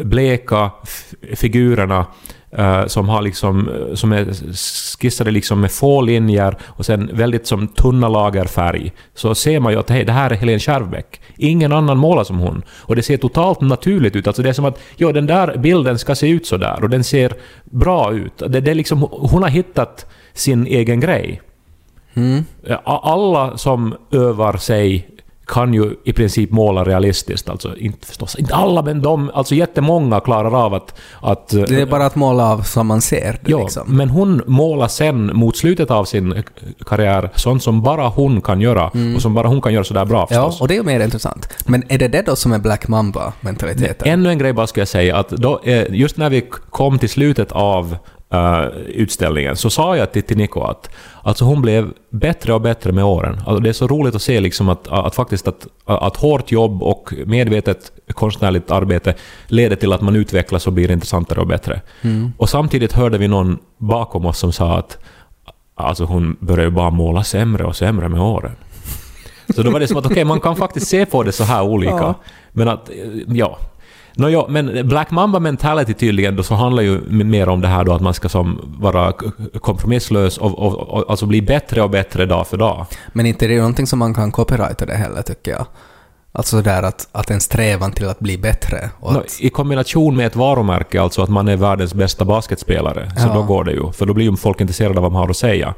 bleka 0.03 0.71
figurerna 1.35 2.07
eh, 2.55 2.87
som, 2.87 3.09
har 3.09 3.23
liksom, 3.23 3.69
eh, 3.69 3.95
som 3.95 4.13
är 4.13 4.27
skissade 4.99 5.31
liksom 5.31 5.61
med 5.61 5.73
få 5.73 6.01
linjer 6.01 6.57
och 6.63 6.87
sen 6.87 7.11
väldigt 7.13 7.47
som 7.47 7.69
tunna 7.69 8.09
lager 8.09 8.45
färg, 8.45 8.93
så 9.15 9.35
ser 9.35 9.61
man 9.61 9.73
ju 9.73 9.79
att 9.79 9.91
hej, 9.91 10.05
det 10.05 10.13
här 10.13 10.31
är 10.31 10.35
Helene 10.35 10.59
Kärvbäck. 10.59 11.21
Ingen 11.37 11.73
annan 11.73 11.99
målar 11.99 12.25
som 12.25 12.39
hon. 12.39 12.63
Och 12.71 12.97
det 12.97 13.03
ser 13.03 13.17
totalt 13.17 13.61
naturligt 13.61 14.17
ut. 14.17 14.27
Alltså 14.27 14.43
det 14.43 14.49
är 14.49 14.53
som 14.53 14.65
att 14.65 14.79
ja, 14.97 15.13
den 15.13 15.27
där 15.27 15.57
bilden 15.57 15.99
ska 15.99 16.15
se 16.15 16.29
ut 16.29 16.47
så 16.47 16.57
där 16.57 16.83
och 16.83 16.91
den 16.91 17.05
ser 17.05 17.33
bra 17.65 18.13
ut. 18.13 18.43
Det, 18.49 18.61
det 18.61 18.71
är 18.71 18.75
liksom, 18.75 19.09
hon 19.11 19.43
har 19.43 19.51
hittat 19.51 20.07
sin 20.33 20.67
egen 20.67 21.01
grej. 21.01 21.41
Mm. 22.15 22.45
Alla 22.85 23.57
som 23.57 23.95
övar 24.13 24.57
sig 24.57 25.09
kan 25.47 25.75
ju 25.75 25.95
i 26.05 26.13
princip 26.13 26.51
måla 26.51 26.85
realistiskt. 26.85 27.49
Alltså 27.49 27.77
inte 27.77 28.07
förstås, 28.07 28.37
inte 28.37 28.55
alla, 28.55 28.83
men 28.83 29.03
de, 29.03 29.31
alltså 29.35 29.55
jättemånga 29.55 30.21
klarar 30.21 30.65
av 30.65 30.75
att... 30.75 30.95
att 31.21 31.49
Det 31.49 31.81
är 31.81 31.87
bara 31.87 32.07
att 32.07 32.17
måla 32.17 32.53
av 32.53 32.63
som 32.63 32.87
man 32.87 33.01
ser 33.01 33.33
det 33.43 33.51
Ja, 33.51 33.63
liksom. 33.63 33.97
men 33.97 34.11
hon 34.11 34.43
målar 34.47 34.89
sen 34.89 35.31
mot 35.37 35.57
slutet 35.57 35.91
av 35.91 36.05
sin 36.05 36.43
karriär 36.87 37.31
sånt 37.35 37.63
som 37.63 37.83
bara 37.83 38.09
hon 38.09 38.41
kan 38.41 38.61
göra 38.61 38.91
och 39.17 39.23
som 39.23 39.35
bara 39.35 39.49
hon 39.49 39.61
kan 39.63 39.73
göra 39.73 39.85
sådär 39.85 40.05
bra 40.05 40.15
Mm. 40.15 40.27
Ja, 40.43 40.47
förstås. 40.47 40.61
och 40.61 40.69
det 40.69 40.75
är 40.75 40.79
ju 40.79 40.83
mer 40.83 41.01
intressant. 41.01 41.49
Men 41.67 41.83
är 41.89 41.99
det 41.99 42.09
det 42.09 42.23
då 42.27 42.37
som 42.37 42.53
är 42.53 42.59
Black 42.59 42.89
Mamba-mentaliteten? 42.89 44.09
Ännu 44.13 44.29
en 44.29 44.39
grej 44.39 44.53
bara 44.53 44.67
ska 44.67 44.81
jag 44.81 44.89
säga 44.89 45.17
att 45.17 45.29
då, 45.29 45.61
eh, 45.65 45.85
just 45.91 46.17
när 46.17 46.31
vi 46.31 46.41
kom 46.71 46.99
till 46.99 47.09
slutet 47.09 47.53
av 47.53 47.97
eh, 48.33 48.65
utställningen 48.87 49.57
så 49.57 49.71
sa 49.71 49.97
jag 49.97 50.13
till, 50.13 50.23
till 50.23 50.37
Nico 50.37 50.61
att 50.61 50.91
alltså 51.25 51.45
hon 51.45 51.63
blev 51.63 51.93
bättre 52.11 52.55
och 52.55 52.61
bättre 52.61 52.93
med 52.93 53.05
åren. 53.05 53.41
Alltså 53.47 53.63
det 53.63 53.69
är 53.69 53.73
så 53.73 53.87
roligt 53.87 54.15
att 54.15 54.23
se 54.23 54.41
liksom 54.41 54.69
att, 54.69 54.89
att 54.89 55.15
faktiskt 55.15 55.49
att, 55.49 55.67
att 55.85 56.17
hårt 56.17 56.53
jobb 56.53 56.83
och 56.83 57.15
medvetet 57.27 57.93
konstnärligt 58.13 58.71
arbete 58.71 59.15
leder 59.47 59.77
till 59.77 59.93
att 59.93 60.01
man 60.01 60.17
utvecklas 60.17 60.67
och 60.67 60.73
blir 60.73 60.91
intressantare 60.91 61.41
och 61.41 61.47
bättre. 61.47 61.81
Och 62.37 62.49
samtidigt 62.49 62.93
hörde 62.93 63.19
vi 63.19 63.29
någon 63.29 63.59
bakom 63.79 64.27
oss 64.27 64.39
som 64.39 64.53
sa 64.53 64.79
att 64.79 64.99
alltså 65.75 66.05
hon 66.05 66.37
börjar 66.41 66.65
ju 66.65 66.71
bara 66.71 66.91
måla 66.91 67.25
sämre 67.25 67.65
och 67.65 67.77
sämre 67.77 68.09
med 68.09 68.21
åren. 68.21 68.53
Så 69.55 69.63
då 69.63 69.71
var 69.71 69.81
det 69.81 69.89
som 69.89 69.97
att 69.97 70.07
okej, 70.07 70.25
man 70.25 70.41
kan 70.41 70.57
faktiskt 70.57 70.89
se 70.89 71.07
på 71.07 71.23
det 71.23 71.33
så 71.33 71.45
här 71.45 71.63
olika. 71.63 71.93
Ja. 71.93 72.15
Men 72.53 72.69
att, 72.69 72.91
ja. 73.27 73.59
Nå, 74.17 74.29
ja, 74.29 74.47
men 74.49 74.89
Black 74.89 75.11
Mamba 75.11 75.39
mentality 75.39 75.95
tydligen 75.95 76.37
då 76.37 76.43
så 76.43 76.55
handlar 76.55 76.83
ju 76.83 77.01
mer 77.09 77.49
om 77.49 77.61
det 77.61 77.69
här 77.69 77.85
då 77.85 77.93
att 77.93 78.01
man 78.03 78.15
ska 78.15 78.29
som 78.29 78.75
vara 78.79 79.13
kompromisslös 79.61 80.39
och, 80.39 80.59
och, 80.59 80.75
och 80.89 81.11
alltså 81.11 81.27
bli 81.27 81.43
bättre 81.43 81.83
och 81.83 81.91
bättre 81.91 82.27
dag 82.27 82.47
för 82.47 82.57
dag. 82.57 82.87
Men 83.13 83.27
inte 83.27 83.47
det 83.47 83.55
är 83.55 83.59
någonting 83.59 83.87
som 83.87 83.99
man 83.99 84.15
kan 84.15 84.33
copyrighta 84.33 84.87
det 84.87 84.95
heller, 84.95 85.23
tycker 85.23 85.51
jag. 85.51 85.67
Alltså 86.33 86.63
där 86.63 86.83
att, 86.83 87.09
att 87.13 87.31
en 87.31 87.41
strävan 87.41 87.93
till 87.93 88.09
att 88.09 88.19
bli 88.19 88.39
bättre. 88.39 88.91
Nå, 89.03 89.09
att, 89.09 89.41
I 89.41 89.51
kombination 89.51 90.17
med 90.17 90.27
ett 90.27 90.37
varumärke, 90.37 91.01
alltså 91.03 91.23
att 91.23 91.29
man 91.31 91.49
är 91.49 91.57
världens 91.57 91.95
bästa 91.95 92.25
basketspelare, 92.25 93.11
så 93.17 93.29
Ja. 93.29 93.35
då 93.35 93.43
går 93.43 93.65
det 93.65 93.73
ju. 93.73 93.93
För 93.93 94.07
då 94.07 94.15
blir 94.15 94.31
ju 94.31 94.37
folk 94.37 94.61
intresserade 94.61 94.97
av 94.99 95.03
vad 95.03 95.13
man 95.13 95.21
har 95.23 95.29
att 95.31 95.37
säga. 95.37 95.75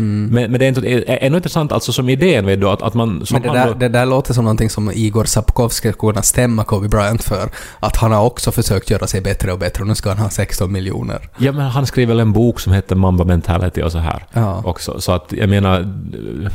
Mm. 0.00 0.30
Men, 0.34 0.50
men 0.50 0.60
det 0.60 0.66
är 0.66 0.68
inte, 0.68 1.02
ändå 1.02 1.36
intressant 1.36 1.72
alltså 1.72 1.92
som 1.92 2.08
idén, 2.08 2.46
vet 2.46 2.60
du, 2.60 2.68
att, 2.68 2.82
att 2.82 2.94
man... 2.94 3.24
Men 3.32 3.42
det 3.42 3.48
där, 3.52 3.66
då- 3.66 3.74
det 3.74 3.88
där 3.88 4.06
låter 4.06 4.34
som 4.34 4.44
någonting 4.44 4.70
som 4.70 4.90
Igor 4.94 5.24
Sapkowski 5.24 5.76
skulle 5.92 6.12
kunna 6.12 6.22
stämma 6.22 6.64
Kobe 6.64 6.88
Bryant 6.88 7.24
för. 7.24 7.50
Att 7.80 7.96
han 7.96 8.12
har 8.12 8.24
också 8.24 8.52
försökt 8.52 8.90
göra 8.90 9.06
sig 9.06 9.20
bättre 9.20 9.52
och 9.52 9.58
bättre 9.58 9.82
och 9.82 9.88
nu 9.88 9.94
ska 9.94 10.08
han 10.08 10.18
ha 10.18 10.30
16 10.30 10.72
miljoner. 10.72 11.28
Ja, 11.38 11.52
men 11.52 11.62
han 11.66 11.86
skriver 11.86 12.14
väl 12.14 12.20
en 12.20 12.32
bok 12.32 12.60
som 12.60 12.72
heter 12.72 12.96
Mamba 12.96 13.24
Mentality 13.24 13.82
och 13.82 13.92
så 13.92 13.98
här. 13.98 14.24
Ja. 14.32 14.62
Också. 14.64 15.00
Så 15.00 15.12
att 15.12 15.32
jag 15.32 15.48
menar, 15.48 15.92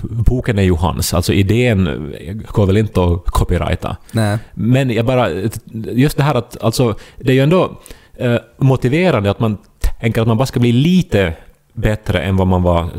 boken 0.02 0.60
är 0.60 0.64
ju 0.64 0.76
hans. 0.76 1.14
Alltså 1.14 1.34
idén 1.34 2.14
går 2.48 2.66
väl 2.66 2.78
inte 2.78 3.04
att 3.04 3.26
copyrighta. 3.26 3.98
Nej. 4.12 4.38
Men 4.54 4.90
jag 4.90 5.06
bara... 5.06 5.30
Just 5.74 6.18
det 6.18 6.24
här 6.24 6.36
att... 6.36 6.64
Alltså, 6.64 6.96
det 7.20 7.30
är 7.32 7.36
ju 7.36 7.42
ändå 7.42 7.72
eh, 8.18 8.36
motiverande 8.58 9.32
att 9.32 9.40
man 9.40 9.58
tänker 10.02 10.22
att 10.22 10.28
man 10.28 10.38
bara 10.38 10.46
ska 10.46 10.60
bli 10.60 10.72
lite 10.72 11.34
bättre 11.76 12.20
än 12.22 12.38
vad 12.38 12.48
man 12.48 12.64
var 12.64 12.90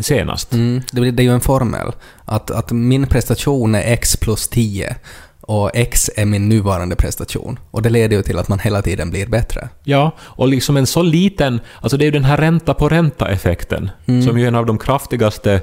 senast. 0.00 0.52
Mm, 0.52 0.82
det, 0.92 1.10
det 1.10 1.22
är 1.22 1.24
ju 1.24 1.34
en 1.34 1.40
formel. 1.40 1.92
Att, 2.24 2.50
att 2.50 2.72
min 2.72 3.06
prestation 3.06 3.74
är 3.74 3.92
x 3.92 4.16
plus 4.16 4.48
10 4.48 4.96
och 5.40 5.70
x 5.74 6.10
är 6.16 6.24
min 6.24 6.48
nuvarande 6.48 6.96
prestation. 6.96 7.58
Och 7.70 7.82
det 7.82 7.90
leder 7.90 8.16
ju 8.16 8.22
till 8.22 8.38
att 8.38 8.48
man 8.48 8.58
hela 8.58 8.82
tiden 8.82 9.10
blir 9.10 9.26
bättre. 9.26 9.68
Ja, 9.84 10.16
och 10.20 10.48
liksom 10.48 10.76
en 10.76 10.86
så 10.86 11.02
liten... 11.02 11.60
Alltså 11.80 11.96
det 11.96 12.04
är 12.04 12.06
ju 12.06 12.10
den 12.10 12.24
här 12.24 12.36
ränta 12.36 12.74
på 12.74 12.88
ränta-effekten 12.88 13.90
som 14.06 14.38
ju 14.38 14.44
är 14.44 14.48
en 14.48 14.54
av 14.54 14.66
de 14.66 14.78
kraftigaste 14.78 15.60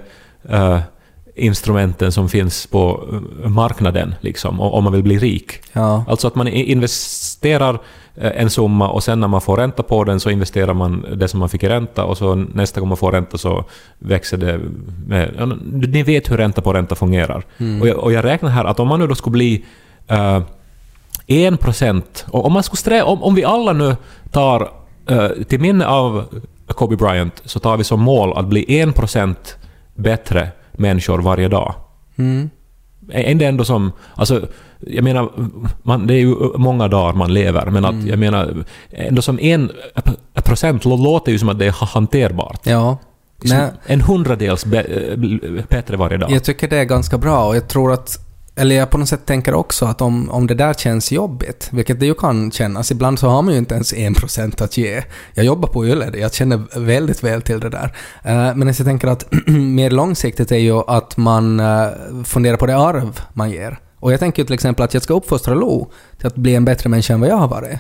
eh, 0.50 0.80
instrumenten 1.36 2.12
som 2.12 2.30
finns 2.30 2.68
på 2.68 3.04
eh, 3.44 3.50
marknaden, 3.50 4.16
liksom, 4.22 4.60
om 4.60 4.84
man 4.84 4.94
vill 4.94 5.04
bli 5.04 5.18
rik. 5.18 5.52
Ja. 5.74 6.06
Alltså 6.08 6.28
att 6.28 6.36
man 6.36 6.48
investerar 6.48 7.80
eh, 8.16 8.32
en 8.42 8.50
summa 8.50 8.90
och 8.90 9.04
sen 9.04 9.20
när 9.20 9.28
man 9.28 9.42
får 9.42 9.58
ränta 9.58 9.84
på 9.84 10.04
den 10.04 10.20
så 10.20 10.30
investerar 10.30 10.74
man 10.74 11.06
det 11.16 11.28
som 11.28 11.40
man 11.40 11.50
fick 11.50 11.64
i 11.64 11.70
ränta 11.70 12.06
och 12.06 12.18
så 12.18 12.36
nästa 12.36 12.80
gång 12.80 12.90
man 12.90 12.98
får 12.98 13.12
ränta 13.12 13.38
så 13.38 13.64
växer 14.00 14.38
det 14.38 14.60
med... 15.08 15.58
Ni 15.72 16.04
vet 16.04 16.32
hur 16.32 16.38
ränta 16.38 16.62
på 16.62 16.74
ränta 16.74 16.96
fungerar. 16.96 17.44
Och, 17.82 17.88
jag, 17.88 17.98
och 17.98 18.14
jag 18.14 18.26
räknar 18.26 18.50
här 18.50 18.66
att 18.66 18.80
om 18.80 18.88
man 18.88 19.00
nu 19.00 19.08
då 19.08 19.16
skulle 19.16 19.32
bli 19.32 19.66
eh, 20.08 20.42
1 21.28 21.60
procent, 21.60 22.26
om 22.28 22.54
man 22.54 22.64
skulle 22.64 22.78
strä, 22.78 23.04
om, 23.04 23.24
om 23.24 23.36
vi 23.36 23.44
alla 23.44 23.74
nu 23.74 23.96
tar 24.32 24.72
eh, 25.10 25.30
till 25.48 25.60
minne 25.60 25.88
av 25.88 26.26
Kobe 26.68 26.96
Bryant 26.96 27.42
så 27.46 27.60
tar 27.60 27.78
vi 27.78 27.84
som 27.84 28.02
mål 28.02 28.38
att 28.38 28.46
bli 28.46 28.80
1 28.80 28.96
procent 28.96 29.58
bättre 29.96 30.52
människor 30.78 31.20
varje 31.20 31.48
dag. 31.48 31.76
Mm. 32.16 32.50
Är 33.10 33.36
det 33.36 33.46
ändå 33.46 33.66
som... 33.66 33.92
Alltså, 34.16 34.48
jag 34.80 35.04
menar, 35.04 35.32
man, 35.84 36.08
det 36.08 36.14
är 36.14 36.20
ju 36.20 36.36
många 36.58 36.88
dagar 36.88 37.14
man 37.14 37.34
lever, 37.34 37.66
men 37.66 37.86
att 37.86 38.04
jag 38.04 38.20
menar, 38.20 38.66
ändå 38.90 39.22
som 39.22 39.40
en 39.40 39.72
procent 40.34 40.86
låter 40.86 41.32
ju 41.32 41.40
som 41.40 41.50
att 41.50 41.60
det 41.60 41.66
är 41.66 41.86
hanterbart. 41.86 42.60
Ja. 42.64 42.98
Liksom 43.42 43.60
En 43.86 44.02
hundradels 44.02 44.66
be, 44.66 44.86
bättre 45.70 45.98
varje 45.98 46.18
dag. 46.18 46.32
jag 46.32 46.44
tycker 46.44 46.68
det 46.68 46.78
är 46.78 46.84
ganska 46.84 47.18
bra 47.18 47.48
och 47.48 47.56
jag 47.56 47.68
tror 47.68 47.92
att 47.94 48.25
eller 48.56 48.76
jag 48.76 48.90
på 48.90 48.98
något 48.98 49.10
sätt 49.10 49.26
tänker 49.26 49.54
också 49.54 49.86
att 49.86 50.02
om, 50.02 50.30
om 50.32 50.48
det 50.48 50.54
där 50.54 50.74
känns 50.74 51.12
jobbigt, 51.12 51.70
vilket 51.72 52.00
det 52.00 52.06
ju 52.06 52.14
kan 52.14 52.52
kännas, 52.52 52.92
ibland 52.92 53.20
så 53.20 53.28
har 53.30 53.42
man 53.42 53.54
ju 53.54 53.58
inte 53.60 53.76
ens 53.76 53.94
en 53.94 54.14
procent 54.14 54.62
att 54.62 54.78
ge. 54.78 55.04
Jag 55.34 55.46
jobbar 55.46 55.70
på 55.70 55.86
Yle, 55.86 56.12
jag 56.18 56.34
känner 56.34 56.80
väldigt 56.80 57.24
väl 57.24 57.42
till 57.42 57.60
det 57.60 57.70
där. 57.70 57.96
Eh, 58.24 58.56
Men 58.56 58.68
jag 58.68 58.78
tänker 58.78 59.08
att 59.08 59.26
mer 59.48 59.90
långsiktigt 59.92 60.52
är 60.52 60.58
ju 60.58 60.74
att 60.88 61.18
man 61.18 61.60
eh, 61.60 61.88
funderar 62.24 62.58
på 62.58 62.66
det 62.66 62.78
arv 62.78 63.20
man 63.34 63.50
ger. 63.52 63.80
Och 64.00 64.14
jag 64.14 64.20
tänker 64.20 64.42
ju 64.42 64.46
till 64.46 64.54
exempel 64.54 64.86
att 64.86 64.94
jag 64.94 65.04
ska 65.04 65.14
uppfostra 65.14 65.54
Lo 65.54 65.92
till 66.18 66.28
att 66.28 66.36
bli 66.36 66.56
en 66.56 66.66
bättre 66.66 66.90
människa 66.90 67.14
än 67.14 67.20
vad 67.20 67.30
jag 67.30 67.38
har 67.38 67.48
varit. 67.48 67.80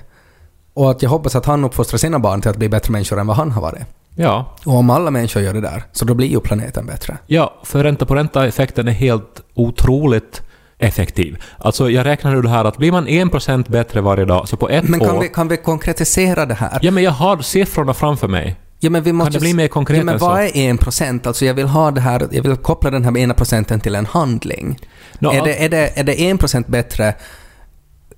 Och 0.74 0.92
att 0.92 1.02
jag 1.02 1.10
hoppas 1.10 1.36
att 1.36 1.46
han 1.46 1.64
uppfostrar 1.66 1.98
sina 1.98 2.20
barn 2.20 2.42
till 2.42 2.50
att 2.50 2.58
bli 2.58 2.70
bättre 2.70 2.92
människor 2.92 3.20
än 3.20 3.28
vad 3.28 3.38
han 3.38 3.52
har 3.52 3.62
varit. 3.62 3.84
Ja, 4.16 4.56
Och 4.66 4.74
om 4.74 4.90
alla 4.90 5.12
människor 5.12 5.42
gör 5.42 5.54
det 5.54 5.62
där, 5.62 5.84
så 5.92 6.06
då 6.06 6.14
blir 6.14 6.28
ju 6.28 6.40
planeten 6.40 6.86
bättre. 6.86 7.18
Ja, 7.28 7.62
för 7.64 7.84
ränta 7.84 8.06
på 8.06 8.16
ränta-effekten 8.16 8.88
är 8.88 8.92
helt 8.92 9.42
otroligt 9.54 10.42
effektiv. 10.80 11.44
Alltså 11.58 11.90
jag 11.90 12.06
räknar 12.06 12.36
nu 12.36 12.42
det 12.42 12.50
här 12.50 12.66
att 12.66 12.78
blir 12.78 12.92
man 12.92 13.08
1% 13.08 13.72
bättre 13.72 14.02
varje 14.02 14.26
dag, 14.26 14.48
så 14.50 14.58
på 14.58 14.70
ett 14.70 14.90
Men 14.90 15.00
kan 15.00 15.16
år... 15.16 15.22
vi, 15.22 15.30
kan 15.30 15.48
vi 15.48 15.58
konkretisera 15.58 16.46
det 16.46 16.54
här? 16.54 16.80
Ja, 16.82 16.92
men 16.92 17.04
jag 17.04 17.12
har 17.12 17.38
siffrorna 17.38 17.94
framför 17.94 18.28
mig. 18.28 18.56
Ja, 18.80 18.90
men 18.90 19.04
vi 19.04 19.14
måste 19.14 19.34
det 19.34 19.40
bli 19.40 19.54
mer 19.54 19.68
konkret 19.68 19.98
ja, 19.98 20.04
men 20.04 20.18
vad 20.18 20.42
är 20.42 20.56
en 20.56 20.78
procent? 20.78 21.28
Alltså 21.28 21.46
jag 21.46 21.54
vill 21.54 21.68
ha 21.68 21.92
det 21.92 22.02
här, 22.02 22.28
jag 22.32 22.44
vill 22.44 22.56
koppla 22.56 22.90
den 22.92 23.06
här 23.06 23.18
ena 23.18 23.34
procenten 23.34 23.80
till 23.80 23.96
en 23.96 24.06
handling. 24.06 24.80
Nå, 25.20 25.32
är, 25.32 25.42
det, 25.42 25.64
är, 25.64 25.70
det, 25.70 26.00
är 26.00 26.04
det 26.04 26.22
en 26.22 26.38
procent 26.38 26.68
bättre 26.68 27.14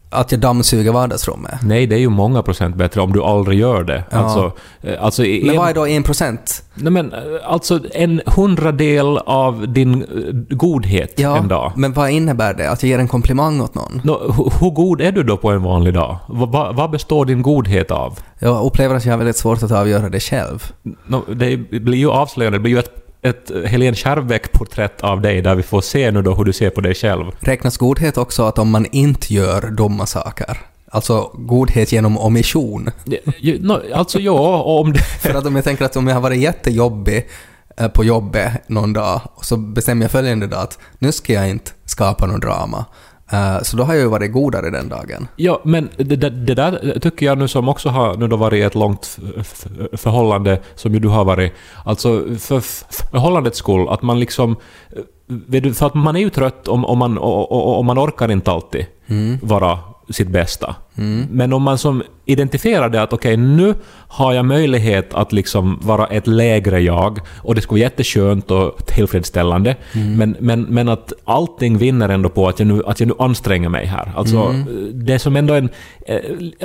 att 0.09 0.31
jag 0.31 0.41
dammsuger 0.41 0.91
vardagsrummet? 0.91 1.53
Nej, 1.63 1.87
det 1.87 1.95
är 1.95 1.99
ju 1.99 2.09
många 2.09 2.41
procent 2.43 2.75
bättre 2.75 3.01
om 3.01 3.13
du 3.13 3.23
aldrig 3.23 3.59
gör 3.59 3.83
det. 3.83 4.03
Ja. 4.09 4.17
Alltså, 4.17 4.51
eh, 4.81 5.03
alltså 5.03 5.21
Men 5.21 5.49
en, 5.49 5.57
vad 5.57 5.69
är 5.69 5.73
då 5.73 5.87
en 5.87 6.03
procent? 6.03 6.63
Nej, 6.75 6.91
men 6.91 7.13
eh, 7.13 7.19
alltså 7.45 7.79
en 7.93 8.21
hundradel 8.25 9.17
av 9.17 9.73
din 9.73 10.01
eh, 10.01 10.55
godhet 10.55 11.19
en 11.19 11.47
dag. 11.47 11.71
men 11.75 11.93
vad 11.93 12.09
innebär 12.09 12.53
det? 12.53 12.71
Att 12.71 12.83
jag 12.83 12.89
ger 12.89 12.99
en 12.99 13.07
komplimang 13.07 13.61
åt 13.61 13.75
någon? 13.75 14.01
Nå, 14.03 14.13
hu- 14.13 14.51
hur 14.59 14.69
god 14.69 15.01
är 15.01 15.11
du 15.11 15.23
då 15.23 15.37
på 15.37 15.51
en 15.51 15.63
vanlig 15.63 15.93
dag? 15.93 16.17
Vad, 16.27 16.75
vad, 16.75 16.91
består 16.91 17.25
din 17.25 17.41
godhet 17.41 17.91
av? 17.91 18.19
Jag 18.39 18.65
upplever 18.65 18.95
att 18.95 19.05
jag 19.05 19.13
har 19.13 19.17
väldigt 19.17 19.37
svårt 19.37 19.63
att 19.63 19.71
avgöra 19.71 20.09
det 20.09 20.19
själv. 20.19 20.71
Nå, 21.07 21.23
det 21.35 21.57
blir 21.57 21.97
ju 21.97 22.09
avslöjande. 22.09 22.57
Det 22.57 22.61
blir 22.61 22.71
ju 22.71 22.79
ett, 22.79 22.91
ett 23.21 23.51
Helene 23.65 23.95
Kärrbeck-porträtt 23.95 25.01
av 25.01 25.21
dig 25.21 25.41
där 25.41 25.55
vi 25.55 25.63
får 25.63 25.81
se 25.81 26.11
nu 26.11 26.21
då 26.21 26.33
hur 26.33 26.43
du 26.43 26.53
ser 26.53 26.69
på 26.69 26.81
dig 26.81 26.95
själv. 26.95 27.31
Räknas 27.39 27.77
godhet 27.77 28.17
också 28.17 28.43
att 28.43 28.59
om 28.59 28.69
man 28.69 28.85
inte 28.91 29.33
gör 29.33 29.71
dumma 29.71 30.05
saker? 30.05 30.57
Alltså 30.91 31.31
godhet 31.33 31.91
genom 31.91 32.17
omission? 32.17 32.89
Alltså 33.93 34.19
ja, 34.19 34.61
om 34.61 34.93
det... 34.93 34.99
För 35.21 35.33
att 35.33 35.45
om 35.45 35.55
jag 35.55 35.63
tänker 35.63 35.85
att 35.85 35.95
om 35.95 36.07
jag 36.07 36.15
har 36.15 36.21
varit 36.21 36.39
jättejobbig 36.39 37.27
eh, 37.77 37.87
på 37.87 38.03
jobbet 38.03 38.51
någon 38.67 38.93
dag 38.93 39.21
och 39.35 39.45
så 39.45 39.57
bestämmer 39.57 40.03
jag 40.03 40.11
följande 40.11 40.47
dag 40.47 40.59
att 40.59 40.79
nu 40.99 41.11
ska 41.11 41.33
jag 41.33 41.49
inte 41.49 41.71
skapa 41.85 42.25
någon 42.25 42.39
drama. 42.39 42.85
Eh, 43.31 43.61
Så 43.61 43.77
då 43.77 43.83
har 43.83 43.93
jag 43.93 44.03
ju 44.03 44.09
varit 44.09 44.31
godare 44.31 44.69
den 44.69 44.89
dagen. 44.89 45.27
Ja, 45.35 45.61
men 45.63 45.89
det, 45.97 46.15
det, 46.15 46.29
det 46.29 46.53
där 46.55 46.99
tycker 46.99 47.25
jag 47.25 47.37
nu 47.37 47.47
som 47.47 47.69
också 47.69 47.89
har 47.89 48.15
nu 48.17 48.27
då 48.27 48.35
varit 48.37 48.63
ett 48.65 48.75
långt 48.75 49.17
förhållande 49.93 50.59
som 50.75 50.93
ju 50.93 50.99
du 50.99 51.07
har 51.07 51.25
varit. 51.25 51.53
Alltså 51.85 52.23
för 52.39 52.59
förhållandets 53.11 53.57
skull, 53.57 53.87
att 53.89 54.01
man 54.01 54.19
liksom... 54.19 54.55
vet 55.27 55.63
du, 55.63 55.73
För 55.73 55.85
att 55.87 55.93
man 55.93 56.15
är 56.15 56.19
ju 56.19 56.29
trött 56.29 56.67
om, 56.67 56.85
om, 56.85 56.97
man, 56.97 57.17
och 57.17 57.85
man 57.85 57.99
orkar 57.99 58.31
inte 58.31 58.51
alltid 58.51 58.85
vara 59.41 59.79
sitt 60.09 60.27
bästa. 60.27 60.75
Men 61.29 61.53
om 61.53 61.63
man 61.63 61.77
som 61.77 62.03
identifierar 62.25 62.89
det 62.89 63.01
att 63.01 63.13
okej, 63.13 63.37
nu 63.37 63.75
har 64.07 64.33
jag 64.33 64.45
möjlighet 64.45 65.13
att 65.13 65.31
liksom 65.31 65.79
vara 65.81 66.05
ett 66.05 66.27
lägre 66.27 66.79
jag 66.79 67.19
och 67.37 67.55
det 67.55 67.61
skulle 67.61 67.79
vara 67.79 67.89
jätteskönt 67.89 68.51
och 68.51 68.85
tillfredsställande. 68.85 69.75
Men, 69.93 70.35
men, 70.39 70.61
men 70.61 70.89
att 70.89 71.13
allting 71.25 71.77
vinner 71.77 72.09
ändå 72.09 72.29
på 72.29 72.47
att 72.47 72.59
jag 72.59 72.67
nu, 72.67 72.81
att 72.85 72.99
jag 72.99 73.07
nu 73.07 73.13
anstränger 73.19 73.69
mig 73.69 73.85
här. 73.85 74.11
Alltså, 74.15 74.55
det 74.93 75.13
är 75.13 75.17
som 75.17 75.35
ändå 75.35 75.53
en, 75.53 75.69
eh, 76.07 76.17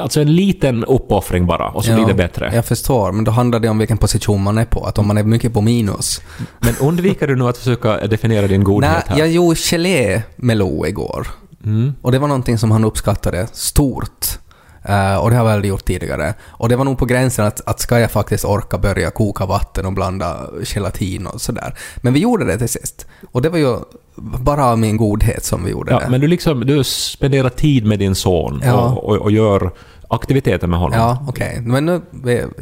alltså 0.03 0.21
en 0.21 0.35
liten 0.35 0.85
uppoffring 0.85 1.47
bara 1.47 1.69
och 1.69 1.85
så 1.85 1.95
blir 1.95 2.07
det 2.07 2.15
bättre. 2.15 2.51
Jag 2.55 2.65
förstår, 2.65 3.13
men 3.13 3.25
då 3.25 3.31
handlar 3.31 3.61
det 3.61 3.69
om 3.69 3.79
vilken 3.79 3.99
position 3.99 4.43
man 4.43 4.59
är 4.59 4.65
på. 4.65 4.85
Att 4.85 4.99
om 4.99 5.07
man 5.07 5.19
är 5.19 5.23
mycket 5.23 5.53
på 5.53 5.61
minus. 5.61 6.21
Men 6.59 6.75
undviker 6.81 7.27
du 7.27 7.37
nu 7.37 7.49
att 7.49 7.59
försöka 7.59 8.07
definiera 8.07 8.47
din 8.47 8.65
godhet 8.65 8.93
Nej, 8.93 9.03
här? 9.07 9.19
jag 9.19 9.31
gjorde 9.31 9.57
gelé 9.57 10.23
med 10.37 10.57
Lo 10.57 10.87
igår. 10.87 11.27
Mm. 11.65 11.93
Och 12.03 12.13
det 12.13 12.19
var 12.19 12.29
någonting 12.29 12.59
som 12.59 12.71
han 12.71 12.85
uppskattade 12.85 13.47
stort. 13.53 14.39
Eh, 14.85 15.17
och 15.17 15.31
det 15.31 15.37
har 15.37 15.49
jag 15.51 15.57
väl 15.57 15.65
gjort 15.65 15.85
tidigare. 15.85 16.35
Och 16.43 16.69
det 16.69 16.77
var 16.77 16.85
nog 16.85 16.99
på 16.99 17.05
gränsen 17.05 17.47
att, 17.47 17.61
att 17.69 17.81
ska 17.81 18.01
jag 18.01 18.11
faktiskt 18.11 18.45
orka 18.45 18.79
börja 18.79 19.11
koka 19.11 19.47
vatten 19.47 19.87
och 19.87 19.93
blanda 19.93 20.37
gelatin 20.65 21.27
och 21.27 21.41
sådär. 21.41 21.75
Men 21.97 22.13
vi 22.13 22.21
gjorde 22.21 22.45
det 22.45 22.59
till 22.59 22.69
sist. 22.69 23.07
Och 23.33 23.43
det 23.43 23.49
var 23.49 23.59
ju 23.59 23.77
bara 24.17 24.65
av 24.67 24.79
min 24.79 24.97
godhet 24.97 25.45
som 25.45 25.65
vi 25.65 25.71
gjorde 25.71 25.93
Ja, 25.93 25.99
det. 26.01 26.09
men 26.09 26.21
du, 26.21 26.27
liksom, 26.27 26.61
du 26.61 26.85
spenderar 26.85 27.49
tid 27.49 27.87
med 27.87 27.99
din 27.99 28.15
son 28.15 28.63
Ja. 28.65 28.73
och, 28.73 29.05
och, 29.05 29.17
och 29.17 29.31
gör 29.31 29.71
aktiviteter 30.09 30.67
med 30.67 30.79
honom. 30.81 30.99
Ja, 30.99 31.25
okej. 31.29 31.61
Men 31.61 31.87
nu, 31.87 32.01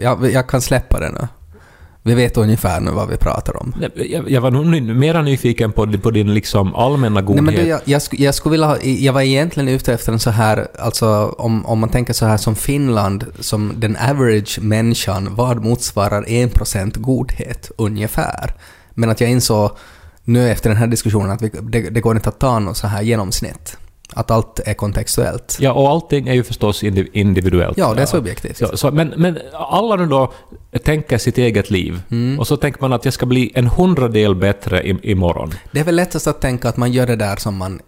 jag, 0.00 0.30
jag 0.30 0.47
kan 0.49 0.61
släppa 0.61 1.00
det 1.00 1.11
nu. 1.11 1.28
Vi 2.02 2.14
vet 2.14 2.37
ungefär 2.37 2.80
nu 2.80 2.90
vad 2.90 3.09
vi 3.09 3.16
pratar 3.16 3.57
om. 3.62 3.75
Nej, 3.80 4.12
Jag, 4.12 4.30
jag 4.30 4.40
var 4.40 4.50
nog 4.50 4.66
ny, 4.66 4.80
mera 4.80 5.23
nyfiken 5.23 5.73
på, 5.73 5.92
på 5.99 6.11
din 6.11 6.35
liksom 6.35 6.75
allmänna 6.75 7.14
Nej, 7.14 7.25
godhet. 7.25 7.45
men 7.45 7.54
du, 7.54 7.62
jag, 7.62 7.80
jag, 7.85 7.99
sk- 7.99 8.23
jag 8.23 8.35
skulle 8.35 8.50
vilja 8.50 8.66
ha, 8.66 8.78
jag 8.83 9.12
var 9.12 9.21
egentligen 9.21 9.69
ute 9.69 9.95
efter 9.95 10.12
en 10.12 10.19
så 10.19 10.30
här, 10.30 10.66
alltså 10.78 11.35
om, 11.38 11.66
om 11.66 11.78
man 11.78 11.88
tänker 11.88 12.12
så 12.12 12.26
här 12.26 12.37
som 12.37 12.57
Finland, 12.57 13.25
som 13.40 13.73
den 13.76 13.97
average 13.97 14.59
människan, 14.62 15.28
vad 15.35 15.64
motsvarar 15.64 16.23
1% 16.23 16.99
godhet 16.99 17.71
ungefär? 17.78 18.54
Men 18.95 19.11
att 19.11 19.21
jag 19.21 19.30
insåg 19.30 19.71
nu 20.25 20.50
efter 20.50 20.71
den 20.71 20.76
här 20.78 20.87
diskussionen 20.87 21.30
att 21.30 21.42
vi, 21.42 21.50
det, 21.62 21.80
det 21.90 22.00
går 22.00 22.16
inte 22.16 22.28
att 22.28 22.38
ta 22.40 22.59
något 22.59 22.76
så 22.76 22.87
här 22.87 23.02
genomsnitt. 23.02 23.76
Att 24.14 24.31
allt 24.31 24.61
är 24.64 24.75
kontextuellt. 24.75 25.57
Ja, 25.61 25.73
och 25.73 25.88
allting 25.88 26.29
är 26.29 26.35
ju 26.35 26.43
förstås 26.45 26.83
indi- 26.83 27.09
individuellt. 27.12 27.79
Ja, 27.79 27.95
det 27.95 28.02
är 28.02 28.07
subjektivt. 28.07 28.57
Så, 28.57 28.76
så, 28.76 28.90
men, 28.90 29.09
men 29.17 29.38
alla 29.52 29.97
nu 29.97 30.07
då 30.07 30.33
tänker 30.85 31.19
sitt 31.19 31.38
eget 31.38 31.71
liv 31.71 32.02
Mm. 32.11 32.38
och 32.38 32.47
så 32.47 32.57
tänker 32.57 32.81
man 32.81 32.93
att 32.93 33.05
jag 33.05 33.14
ska 33.14 33.26
bli 33.26 33.52
en 33.55 33.67
hundradel 33.67 34.35
bättre 34.35 34.83
i, 34.83 34.99
imorgon. 35.02 35.55
Det 35.73 35.81
är 35.81 35.85
väl 35.85 35.97
lättast 35.97 36.26
att 36.26 36.40
tänka 36.40 36.69
att 36.69 36.76
man 36.76 36.93
gör 36.93 37.07
det 37.07 37.17
där 37.17 37.37
som 37.37 37.57
man 37.57 37.81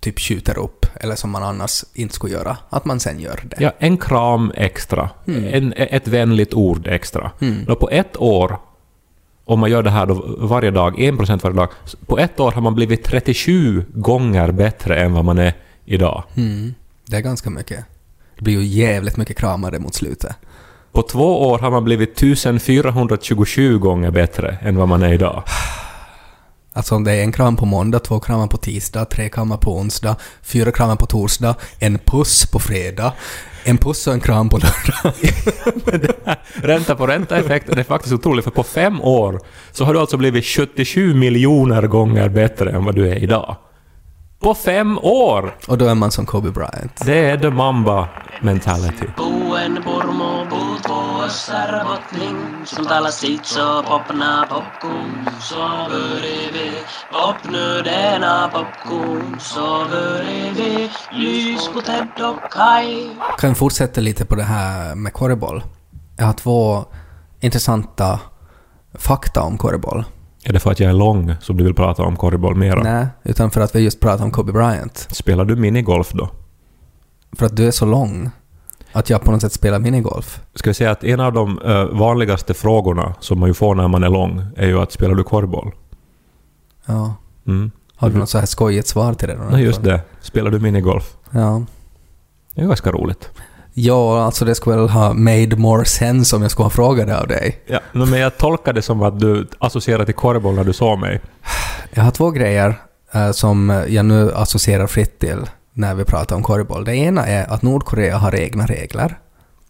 typ 0.00 0.18
skjuter 0.20 0.58
upp, 0.58 0.86
eller 0.94 1.14
som 1.14 1.30
man 1.30 1.42
annars 1.42 1.84
inte 1.94 2.14
skulle 2.14 2.32
göra. 2.32 2.56
Att 2.70 2.84
man 2.84 3.00
sen 3.00 3.20
gör 3.20 3.40
det. 3.44 3.56
Ja, 3.60 3.72
en 3.78 3.96
kram 3.98 4.52
extra. 4.54 5.10
Mm. 5.26 5.44
En, 5.54 5.72
ett 5.76 6.08
vänligt 6.08 6.54
ord 6.54 6.86
extra. 6.86 7.30
Då 7.66 7.76
på 7.76 7.90
ett 7.90 8.16
år, 8.16 8.58
om 9.50 9.60
man 9.60 9.70
gör 9.70 9.82
det 9.82 9.90
här 9.90 10.06
då 10.06 10.24
varje 10.38 10.70
dag, 10.70 10.98
1% 10.98 11.42
varje 11.42 11.56
dag, 11.56 11.68
på 12.06 12.18
ett 12.18 12.40
år 12.40 12.52
har 12.52 12.62
man 12.62 12.74
blivit 12.74 13.04
37 13.04 13.84
gånger 13.94 14.52
bättre 14.52 15.00
än 15.00 15.12
vad 15.12 15.24
man 15.24 15.38
är 15.38 15.52
idag. 15.84 16.24
Mm, 16.36 16.74
det 17.06 17.16
är 17.16 17.20
ganska 17.20 17.50
mycket. 17.50 17.84
Det 18.36 18.42
blir 18.44 18.60
ju 18.60 18.64
jävligt 18.64 19.16
mycket 19.16 19.38
kramare 19.38 19.78
mot 19.78 19.94
slutet. 19.94 20.36
På 20.92 21.02
två 21.02 21.48
år 21.48 21.58
har 21.58 21.70
man 21.70 21.84
blivit 21.84 22.22
1427 22.22 23.78
gånger 23.78 24.10
bättre 24.10 24.58
än 24.62 24.76
vad 24.76 24.88
man 24.88 25.02
är 25.02 25.12
idag. 25.12 25.42
Alltså 26.72 26.94
om 26.94 27.04
det 27.04 27.12
är 27.12 27.22
en 27.22 27.32
kram 27.32 27.56
på 27.56 27.66
måndag, 27.66 27.98
två 27.98 28.20
kramar 28.20 28.46
på 28.46 28.56
tisdag, 28.56 29.04
tre 29.04 29.28
kramar 29.28 29.56
på 29.56 29.76
onsdag, 29.76 30.16
fyra 30.42 30.72
kramar 30.72 30.96
på 30.96 31.06
torsdag, 31.06 31.54
en 31.78 31.98
puss 31.98 32.50
på 32.50 32.58
fredag, 32.58 33.12
en 33.64 33.78
puss 33.78 34.06
och 34.06 34.12
en 34.12 34.20
kram 34.20 34.48
på 34.48 34.58
lördag. 34.58 35.14
Ränta 36.54 36.96
på 36.96 37.06
ränta-effekten 37.06 37.78
är 37.78 37.82
faktiskt 37.82 38.14
otrolig, 38.14 38.44
för 38.44 38.50
på 38.50 38.62
fem 38.62 39.00
år 39.00 39.40
så 39.72 39.84
har 39.84 39.94
du 39.94 40.00
alltså 40.00 40.16
blivit 40.16 40.44
77 40.44 41.14
miljoner 41.14 41.82
gånger 41.82 42.28
bättre 42.28 42.70
än 42.70 42.84
vad 42.84 42.94
du 42.94 43.08
är 43.08 43.16
idag. 43.16 43.56
På 44.40 44.54
fem 44.54 44.98
år! 44.98 45.54
Och 45.66 45.78
då 45.78 45.86
är 45.86 45.94
man 45.94 46.10
som 46.10 46.26
Kobe 46.26 46.50
Bryant. 46.50 47.06
Det 47.06 47.18
är 47.18 47.38
the 47.38 47.50
mamba 47.50 48.08
mentality. 48.40 49.06
Vuossar 51.30 51.84
botling 51.84 52.66
Som 52.66 52.84
tala 52.84 53.10
sitso 53.10 53.82
popna 53.82 54.46
popkun 54.50 55.28
Så 55.40 55.56
börjar 55.90 56.52
vi 56.52 56.72
popnödena 57.12 58.50
popkun 58.52 59.36
Så 59.40 59.86
börjar 59.90 60.54
vi 60.54 60.90
lys 61.12 61.68
på 61.68 61.80
Ted 61.80 62.24
och 62.24 62.52
Kai 62.52 63.10
Kan 63.38 63.50
vi 63.50 63.54
fortsätta 63.54 64.00
lite 64.00 64.24
på 64.24 64.34
det 64.34 64.42
här 64.42 64.94
med 64.94 65.12
korreboll? 65.12 65.62
Jag 66.16 66.26
har 66.26 66.32
två 66.32 66.84
intressanta 67.40 68.20
fakta 68.94 69.42
om 69.42 69.58
korreboll. 69.58 70.04
Är 70.44 70.52
det 70.52 70.60
för 70.60 70.70
att 70.70 70.80
jag 70.80 70.90
är 70.90 70.94
lång 70.94 71.34
som 71.40 71.56
du 71.56 71.64
vill 71.64 71.74
prata 71.74 72.02
om 72.02 72.16
korriboll 72.16 72.54
mera? 72.54 72.82
Nej, 72.82 73.06
utan 73.22 73.50
för 73.50 73.60
att 73.60 73.74
vi 73.74 73.80
just 73.80 74.00
pratade 74.00 74.24
om 74.24 74.30
Kobe 74.30 74.52
Bryant. 74.52 75.06
Spelar 75.10 75.44
du 75.44 75.56
minigolf 75.56 76.12
då? 76.12 76.28
För 77.36 77.46
att 77.46 77.56
du 77.56 77.66
är 77.66 77.70
så 77.70 77.86
lång. 77.86 78.30
Att 79.00 79.10
jag 79.10 79.22
på 79.22 79.30
något 79.30 79.40
sätt 79.40 79.52
spelar 79.52 79.78
minigolf. 79.78 80.40
Ska 80.54 80.70
vi 80.70 80.74
säga 80.74 80.90
att 80.90 81.04
en 81.04 81.20
av 81.20 81.32
de 81.32 81.58
eh, 81.58 81.84
vanligaste 81.84 82.54
frågorna 82.54 83.14
som 83.20 83.40
man 83.40 83.48
ju 83.48 83.54
får 83.54 83.74
när 83.74 83.88
man 83.88 84.04
är 84.04 84.08
lång 84.08 84.42
är 84.56 84.66
ju 84.66 84.80
att 84.80 84.92
spelar 84.92 85.14
du 85.14 85.24
korvboll? 85.24 85.70
Ja. 86.86 87.14
Mm. 87.46 87.70
Har 87.96 88.10
du 88.10 88.18
något 88.18 88.30
så 88.30 88.38
här 88.38 88.46
skojigt 88.46 88.88
svar 88.88 89.14
till 89.14 89.28
det? 89.28 89.34
då? 89.34 89.42
Nej, 89.50 89.64
just 89.64 89.82
det. 89.82 90.00
Spelar 90.20 90.50
du 90.50 90.58
minigolf? 90.58 91.16
Ja. 91.30 91.62
Det 92.54 92.62
är 92.62 92.66
ganska 92.66 92.92
roligt. 92.92 93.30
Ja, 93.72 94.24
alltså 94.24 94.44
det 94.44 94.54
skulle 94.54 94.76
väl 94.76 94.88
ha 94.88 95.12
made 95.12 95.56
more 95.56 95.84
sense 95.84 96.36
om 96.36 96.42
jag 96.42 96.50
skulle 96.50 96.64
ha 96.64 96.70
frågat 96.70 97.06
det 97.06 97.20
av 97.20 97.28
dig. 97.28 97.60
Ja, 97.66 97.80
men 97.92 98.12
jag 98.12 98.38
tolkar 98.38 98.72
det 98.72 98.82
som 98.82 99.02
att 99.02 99.20
du 99.20 99.48
associerar 99.58 100.04
till 100.04 100.14
korvboll 100.14 100.54
när 100.54 100.64
du 100.64 100.72
såg 100.72 100.98
mig. 100.98 101.20
Jag 101.90 102.02
har 102.02 102.10
två 102.10 102.30
grejer 102.30 102.74
eh, 103.14 103.30
som 103.30 103.84
jag 103.88 104.04
nu 104.04 104.32
associerar 104.34 104.86
fritt 104.86 105.18
till 105.18 105.46
när 105.72 105.94
vi 105.94 106.04
pratar 106.04 106.36
om 106.36 106.42
korreboll. 106.42 106.84
Det 106.84 106.96
ena 106.96 107.26
är 107.26 107.52
att 107.52 107.62
Nordkorea 107.62 108.18
har 108.18 108.34
egna 108.34 108.66
regler. 108.66 109.18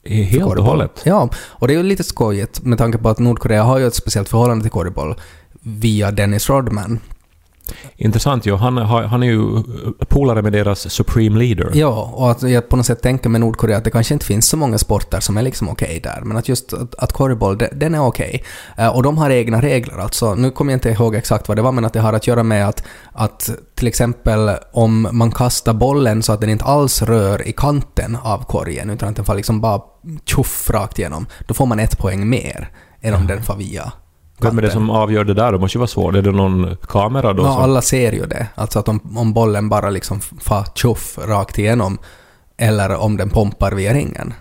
Helt 0.04 0.44
och 0.58 0.64
hållet. 0.64 1.02
Ja, 1.04 1.28
och 1.36 1.68
det 1.68 1.74
är 1.74 1.76
ju 1.76 1.82
lite 1.82 2.04
skojigt 2.04 2.64
med 2.64 2.78
tanke 2.78 2.98
på 2.98 3.08
att 3.08 3.18
Nordkorea 3.18 3.62
har 3.62 3.78
ju 3.78 3.86
ett 3.86 3.94
speciellt 3.94 4.28
förhållande 4.28 4.62
till 4.62 4.70
korreboll 4.70 5.14
via 5.62 6.10
Dennis 6.10 6.50
Rodman. 6.50 6.98
Intressant 7.96 8.46
ju. 8.46 8.56
Han, 8.56 8.76
har- 8.76 9.02
han 9.02 9.22
är 9.22 9.26
ju 9.26 9.62
polare 10.08 10.42
med 10.42 10.52
deras 10.52 10.90
Supreme 10.92 11.38
Leader. 11.38 11.70
Ja, 11.74 12.10
och 12.14 12.30
att 12.30 12.42
jag 12.42 12.68
på 12.68 12.76
något 12.76 12.86
sätt 12.86 13.02
tänker 13.02 13.28
med 13.28 13.40
Nordkorea 13.40 13.76
att 13.76 13.84
det 13.84 13.90
kanske 13.90 14.14
inte 14.14 14.26
finns 14.26 14.48
så 14.48 14.56
många 14.56 14.78
sporter 14.78 15.20
som 15.20 15.36
är 15.36 15.42
liksom 15.42 15.68
okej 15.68 16.00
där, 16.02 16.20
men 16.24 16.36
att 16.36 16.48
just 16.48 16.72
att, 16.72 16.94
att 16.94 17.12
korreboll, 17.12 17.58
den 17.72 17.94
är 17.94 18.00
okej. 18.06 18.44
Eh, 18.78 18.96
och 18.96 19.02
de 19.02 19.18
har 19.18 19.30
egna 19.30 19.62
regler, 19.62 19.98
alltså. 19.98 20.34
Nu 20.34 20.50
kommer 20.50 20.72
jag 20.72 20.76
inte 20.76 20.90
ihåg 20.90 21.14
exakt 21.14 21.48
vad 21.48 21.58
det 21.58 21.62
var, 21.62 21.72
men 21.72 21.84
att 21.84 21.92
det 21.92 22.00
har 22.00 22.12
att 22.12 22.26
göra 22.26 22.42
med 22.42 22.68
att, 22.68 22.82
att 23.12 23.50
till 23.74 23.88
exempel 23.88 24.50
om 24.72 25.08
man 25.12 25.30
kastar 25.30 25.72
bollen 25.72 26.22
så 26.22 26.32
att 26.32 26.40
den 26.40 26.50
inte 26.50 26.64
alls 26.64 27.02
rör 27.02 27.48
i 27.48 27.52
kanten 27.52 28.16
av 28.22 28.44
korgen, 28.44 28.90
utan 28.90 29.08
att 29.08 29.16
den 29.16 29.24
får 29.24 29.34
liksom 29.34 29.60
bara 29.60 29.80
tjoff 30.24 30.70
rakt 30.70 30.98
igenom, 30.98 31.26
då 31.48 31.54
får 31.54 31.66
man 31.66 31.80
ett 31.80 31.98
poäng 31.98 32.28
mer 32.28 32.68
än 33.02 33.14
om 33.14 33.26
den 33.26 33.42
får 33.42 33.56
via 33.56 33.92
Vem 34.42 34.58
är 34.58 34.62
det 34.62 34.70
som 34.70 34.90
avgör 34.90 35.24
det 35.24 35.34
där? 35.34 35.52
Det 35.52 35.58
måste 35.58 35.78
ju 35.78 35.80
vara 35.80 35.88
svårt. 35.88 36.14
Är 36.14 36.22
det 36.22 36.32
någon 36.32 36.76
kamera 36.88 37.32
då? 37.32 37.42
Ja, 37.42 37.52
som- 37.52 37.62
alla 37.62 37.82
ser 37.82 38.12
ju 38.12 38.26
det. 38.26 38.46
Alltså 38.54 38.78
att 38.78 38.88
om, 38.88 39.00
om 39.16 39.32
bollen 39.32 39.68
bara 39.68 39.90
liksom 39.90 40.20
far 40.20 40.64
tjoff 40.74 41.18
rakt 41.26 41.58
igenom, 41.58 41.98
eller 42.56 42.96
om 42.96 43.16
den 43.16 43.30
pompar 43.30 43.72
via 43.72 43.94
ringen. 43.94 44.34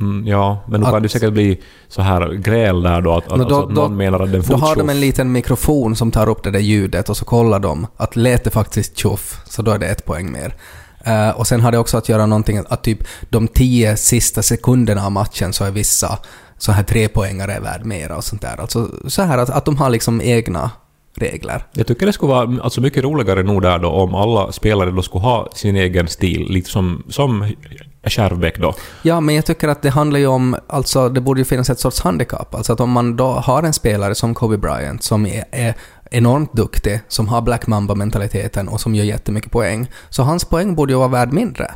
Mm, 0.00 0.26
ja, 0.26 0.64
men 0.68 0.80
då 0.80 0.86
kan 0.90 1.02
det 1.02 1.08
säkert 1.08 1.32
bli 1.32 1.60
så 1.88 2.02
här 2.02 2.32
gräl 2.32 2.82
där 2.82 3.00
då, 3.00 3.12
att, 3.16 3.28
då- 3.28 3.34
alltså, 3.34 3.60
att 3.60 3.68
då- 3.68 3.74
någon 3.82 3.96
menar 3.96 4.20
att 4.20 4.32
den 4.32 4.40
Då 4.40 4.46
får 4.46 4.54
har 4.58 4.74
de 4.76 4.80
tjoff. 4.80 4.90
en 4.90 5.00
liten 5.00 5.32
mikrofon 5.32 5.96
som 5.96 6.10
tar 6.10 6.28
upp 6.28 6.42
det 6.44 6.50
där 6.50 6.58
ljudet 6.60 7.08
och 7.08 7.16
så 7.16 7.24
kollar 7.24 7.58
de 7.58 7.86
att 7.96 8.16
lät 8.16 8.44
det 8.44 8.50
faktiskt 8.50 8.96
tjoff, 8.98 9.40
så 9.46 9.62
då 9.62 9.70
är 9.70 9.78
det 9.78 9.86
ett 9.86 10.04
poäng 10.04 10.32
mer. 10.32 10.54
Eh, 11.04 11.30
och 11.30 11.46
sen 11.46 11.60
har 11.60 11.72
det 11.72 11.78
också 11.78 11.98
att 11.98 12.08
göra 12.08 12.26
någonting 12.26 12.60
att 12.68 12.82
typ 12.84 12.98
de 13.30 13.48
tio 13.48 13.96
sista 13.96 14.42
sekunderna 14.42 15.06
av 15.06 15.12
matchen 15.12 15.52
så 15.52 15.64
är 15.64 15.70
vissa 15.70 16.18
så 16.58 16.72
här 16.72 16.82
trepoängare 16.82 17.60
värd 17.60 17.84
mera 17.84 18.16
och 18.16 18.24
sånt 18.24 18.42
där. 18.42 18.60
Alltså 18.60 18.90
så 19.06 19.22
här 19.22 19.38
att, 19.38 19.50
att 19.50 19.64
de 19.64 19.76
har 19.76 19.90
liksom 19.90 20.20
egna 20.20 20.70
regler. 21.16 21.66
Jag 21.72 21.86
tycker 21.86 22.06
det 22.06 22.12
skulle 22.12 22.32
vara 22.32 22.62
alltså, 22.62 22.80
mycket 22.80 23.04
roligare 23.04 23.42
nog 23.42 23.62
där 23.62 23.78
då 23.78 23.88
om 23.88 24.14
alla 24.14 24.52
spelare 24.52 24.90
då 24.90 25.02
skulle 25.02 25.24
ha 25.24 25.48
sin 25.54 25.76
egen 25.76 26.08
stil, 26.08 26.46
lite 26.50 26.70
som, 26.70 27.02
som 27.08 27.52
Kärvbäck 28.06 28.58
då. 28.58 28.74
Ja, 29.02 29.20
men 29.20 29.34
jag 29.34 29.46
tycker 29.46 29.68
att 29.68 29.82
det 29.82 29.90
handlar 29.90 30.18
ju 30.18 30.26
om, 30.26 30.56
alltså 30.66 31.08
det 31.08 31.20
borde 31.20 31.40
ju 31.40 31.44
finnas 31.44 31.70
ett 31.70 31.78
sorts 31.78 32.00
handikapp. 32.00 32.54
Alltså 32.54 32.72
att 32.72 32.80
om 32.80 32.90
man 32.90 33.16
då 33.16 33.26
har 33.26 33.62
en 33.62 33.72
spelare 33.72 34.14
som 34.14 34.34
Kobe 34.34 34.58
Bryant 34.58 35.02
som 35.02 35.26
är, 35.26 35.44
är 35.50 35.74
enormt 36.10 36.52
duktig, 36.52 37.00
som 37.08 37.28
har 37.28 37.42
Black 37.42 37.66
Mamba-mentaliteten 37.66 38.68
och 38.68 38.80
som 38.80 38.94
gör 38.94 39.04
jättemycket 39.04 39.50
poäng, 39.52 39.90
så 40.10 40.22
hans 40.22 40.44
poäng 40.44 40.74
borde 40.74 40.92
ju 40.92 40.98
vara 40.98 41.08
värd 41.08 41.32
mindre. 41.32 41.74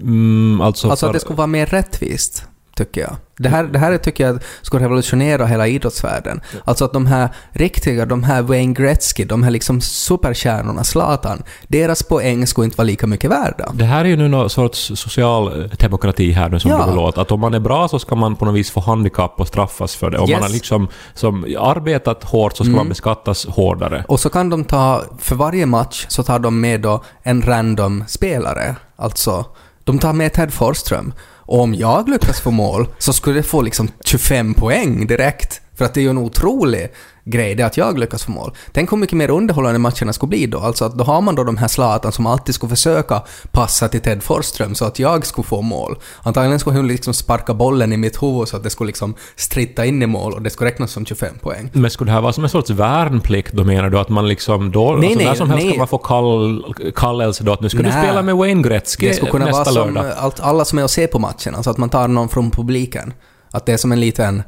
Mm, 0.00 0.60
alltså, 0.60 0.90
Alltså 0.90 1.06
att 1.06 1.10
för- 1.10 1.12
det 1.14 1.20
skulle 1.20 1.36
vara 1.36 1.46
mer 1.46 1.66
rättvist, 1.66 2.44
tycker 2.76 3.00
jag. 3.00 3.16
Det 3.38 3.48
här, 3.48 3.64
det 3.64 3.78
här 3.78 3.98
tycker 3.98 4.26
jag 4.26 4.38
skulle 4.62 4.84
revolutionera 4.84 5.46
hela 5.46 5.66
idrottsvärlden. 5.66 6.40
Alltså 6.64 6.84
att 6.84 6.92
de 6.92 7.06
här 7.06 7.28
riktiga, 7.52 8.06
de 8.06 8.22
här 8.24 8.42
Wayne 8.42 8.72
Gretzky, 8.74 9.24
de 9.24 9.42
här 9.42 9.50
liksom 9.50 9.80
superstjärnorna, 9.80 10.84
Zlatan, 10.84 11.42
deras 11.68 12.02
poäng 12.02 12.46
skulle 12.46 12.64
inte 12.64 12.76
vara 12.76 12.86
lika 12.86 13.06
mycket 13.06 13.30
värda. 13.30 13.72
Det 13.74 13.84
här 13.84 14.04
är 14.04 14.08
ju 14.08 14.16
nu 14.16 14.28
någon 14.28 14.50
sorts 14.50 14.92
social 14.94 15.68
demokrati 15.78 16.32
här 16.32 16.48
nu 16.48 16.60
som 16.60 16.70
Ja. 16.70 16.86
vill 16.86 16.94
låta. 16.94 17.20
Att 17.20 17.32
om 17.32 17.40
man 17.40 17.54
är 17.54 17.60
bra 17.60 17.88
så 17.88 17.98
ska 17.98 18.14
man 18.14 18.36
på 18.36 18.44
något 18.44 18.54
vis 18.54 18.70
få 18.70 18.80
handikapp 18.80 19.40
och 19.40 19.48
straffas 19.48 19.94
för 19.96 20.10
det. 20.10 20.18
Om 20.18 20.30
Yes. 20.30 20.34
man 20.40 20.42
har 20.42 20.50
liksom 20.54 20.88
som 21.14 21.44
arbetat 21.60 22.24
hårt 22.24 22.52
så 22.56 22.64
ska 22.64 22.68
Mm. 22.70 22.76
man 22.76 22.88
beskattas 22.88 23.46
hårdare. 23.46 24.04
Och 24.08 24.20
så 24.20 24.30
kan 24.30 24.50
de 24.50 24.64
ta, 24.64 25.02
för 25.18 25.34
varje 25.36 25.66
match 25.66 26.06
så 26.08 26.22
tar 26.22 26.38
de 26.38 26.60
med 26.60 26.80
då 26.80 27.04
en 27.22 27.42
random 27.42 28.04
spelare. 28.06 28.76
Alltså, 28.96 29.44
de 29.84 29.98
tar 29.98 30.12
med 30.12 30.32
Ted 30.32 30.52
Forsström. 30.52 31.12
Och 31.46 31.60
om 31.60 31.74
jag 31.74 32.08
lyckas 32.08 32.40
få 32.40 32.50
mål 32.50 32.88
så 32.98 33.12
skulle 33.12 33.38
jag 33.38 33.46
få 33.46 33.62
liksom 33.62 33.88
25 34.04 34.54
poäng 34.54 35.06
direkt. 35.06 35.60
För 35.74 35.84
att 35.84 35.94
det 35.94 36.00
är 36.00 36.02
ju 36.02 36.10
en 36.10 36.18
otrolig 36.18 36.88
grej 37.24 37.54
det 37.54 37.62
att 37.62 37.76
jag 37.76 37.98
lyckas 37.98 38.24
få 38.24 38.32
mål. 38.32 38.54
Tänk 38.72 38.92
hur 38.92 38.96
mycket 38.96 39.16
mer 39.16 39.30
underhållande 39.30 39.78
matcherna 39.78 40.12
skulle 40.12 40.30
bli 40.30 40.46
då. 40.46 40.58
Alltså 40.58 40.84
att 40.84 40.98
då 40.98 41.04
har 41.04 41.20
man 41.20 41.34
då 41.34 41.44
de 41.44 41.56
här 41.56 41.68
Zlatan 41.68 42.12
som 42.12 42.26
alltid 42.26 42.54
skulle 42.54 42.70
försöka 42.70 43.22
passa 43.52 43.88
till 43.88 44.00
Ted 44.00 44.22
Forsström 44.22 44.74
så 44.74 44.84
att 44.84 44.98
jag 44.98 45.26
skulle 45.26 45.44
få 45.44 45.62
mål. 45.62 45.96
Antagligen 46.22 46.58
skulle 46.58 46.76
hon 46.76 46.88
liksom 46.88 47.14
sparka 47.14 47.54
bollen 47.54 47.92
i 47.92 47.96
mitt 47.96 48.22
huvud 48.22 48.48
så 48.48 48.56
att 48.56 48.62
det 48.62 48.70
skulle 48.70 48.86
liksom 48.86 49.14
stritta 49.36 49.84
in 49.86 50.02
i 50.02 50.06
mål 50.06 50.32
och 50.32 50.42
det 50.42 50.50
skulle 50.50 50.70
räknas 50.70 50.90
som 50.92 51.06
25 51.06 51.34
poäng. 51.40 51.70
Men 51.72 51.90
skulle 51.90 52.10
det 52.10 52.14
här 52.14 52.20
vara 52.20 52.32
som 52.32 52.44
en 52.44 52.50
sorts 52.50 52.70
värnplikt 52.70 53.52
då 53.52 53.64
menar 53.64 53.90
du? 53.90 53.98
Att 53.98 54.08
man 54.08 54.28
liksom 54.28 54.72
då... 54.72 54.92
Nej, 54.92 55.06
alltså 55.06 55.18
nej, 55.18 55.26
när 55.26 55.34
som 55.34 55.50
helst 55.50 55.64
nej. 55.64 55.72
ska 55.72 55.78
man 55.78 55.88
få 55.88 55.98
kall, 55.98 56.74
kallelse 56.94 57.44
då 57.44 57.52
att 57.52 57.60
nu 57.60 57.68
ska 57.68 57.78
du 57.78 57.88
Nej. 57.88 58.04
spela 58.04 58.22
med 58.22 58.36
Wayne 58.36 58.62
Gretzky 58.62 59.08
Det 59.08 59.14
skulle 59.14 59.30
kunna 59.30 59.44
nästa 59.44 59.72
vara 59.72 59.84
som 59.84 59.94
lördag. 59.94 60.12
allt, 60.16 60.40
alla 60.40 60.64
som 60.64 60.78
är 60.78 60.82
och 60.82 60.90
ser 60.90 61.06
på 61.06 61.18
matchen, 61.18 61.54
alltså 61.54 61.70
att 61.70 61.78
man 61.78 61.88
tar 61.88 62.08
någon 62.08 62.28
från 62.28 62.50
publiken. 62.50 63.12
Att 63.50 63.66
det 63.66 63.72
är 63.72 63.76
som 63.76 63.92
en 63.92 64.00
liten 64.00 64.42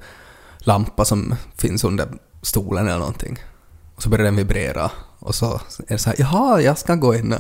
lampa 0.59 1.05
som 1.05 1.35
finns 1.59 1.85
under 1.85 2.09
stolen 2.43 2.89
eller 2.89 2.99
någonting. 2.99 3.39
Och 3.97 4.03
så 4.03 4.09
börjar 4.09 4.25
den 4.25 4.37
vibrera. 4.37 4.91
Och 5.19 5.35
så 5.35 5.47
är 5.79 5.93
det 5.93 5.99
så 5.99 6.11
här, 6.11 6.17
jaha, 6.19 6.61
jag 6.61 6.79
ska 6.79 6.95
gå 6.95 7.15
in. 7.15 7.35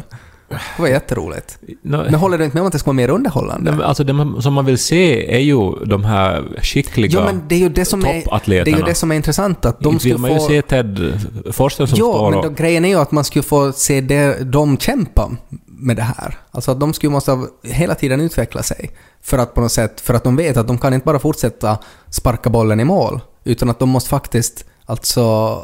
Det 0.48 0.58
var 0.82 0.88
jätteroligt. 0.88 1.58
Nå- 1.82 2.02
Men 2.04 2.14
håller 2.14 2.38
du 2.38 2.44
inte 2.44 2.56
med 2.56 2.60
om 2.60 2.66
att 2.66 2.72
det 2.72 2.78
ska 2.78 2.86
vara 2.86 2.94
mer 2.96 3.08
underhållande? 3.10 3.70
Nej, 3.70 3.78
men 3.78 3.86
Alltså 3.88 4.04
det 4.04 4.12
man, 4.12 4.42
som 4.42 4.52
man 4.54 4.64
vill 4.64 4.78
se 4.78 5.34
är 5.36 5.38
ju 5.38 5.84
de 5.84 6.04
här 6.04 6.58
skickliga 6.62 7.10
Jo, 7.20 7.24
men 7.24 7.42
det 7.48 7.54
är 7.54 7.58
ju 7.58 7.68
det 7.68 7.84
som 7.84 8.04
är, 8.04 8.14
det 8.14 8.22
toppatleterna. 8.22 8.76
är, 8.76 8.80
ju 8.80 8.86
det 8.86 8.94
som 8.94 9.10
är 9.12 9.16
intressant, 9.16 9.64
att 9.64 9.80
de 9.80 9.98
vill 9.98 10.18
man 10.18 10.32
ju 10.32 10.38
få... 10.38 10.46
se 10.46 10.62
Ted 10.62 11.20
Forsten 11.52 11.86
som 11.86 11.98
Jo, 11.98 12.12
står 12.12 12.30
men 12.30 12.38
och... 12.38 12.44
då, 12.44 12.50
grejen 12.50 12.84
är 12.84 12.88
ju 12.88 12.94
att 12.96 13.10
man 13.12 13.24
skulle 13.24 13.42
få 13.42 13.72
se 13.72 14.00
det, 14.00 14.38
de 14.52 14.78
kämpa 14.78 15.30
med 15.66 15.96
det 15.96 16.02
här. 16.02 16.38
Alltså 16.50 16.70
att 16.70 16.80
de 16.80 16.92
skulle 16.92 17.10
måste 17.12 17.38
hela 17.62 17.94
tiden 17.94 18.20
utveckla 18.20 18.62
sig. 18.62 18.90
För 19.22 19.38
att 19.38 19.54
på 19.54 19.60
något 19.60 19.72
sätt, 19.72 20.00
för 20.00 20.14
att 20.14 20.24
de 20.24 20.36
vet 20.36 20.56
att 20.56 20.66
de 20.66 20.78
kan 20.78 20.94
inte 20.94 21.04
bara 21.04 21.18
fortsätta 21.18 21.78
sparka 22.10 22.50
bollen 22.50 22.80
i 22.80 22.84
mål, 22.84 23.20
utan 23.44 23.70
att 23.70 23.78
de 23.78 23.88
måste 23.88 24.10
faktiskt 24.10 24.64
alltså 24.86 25.56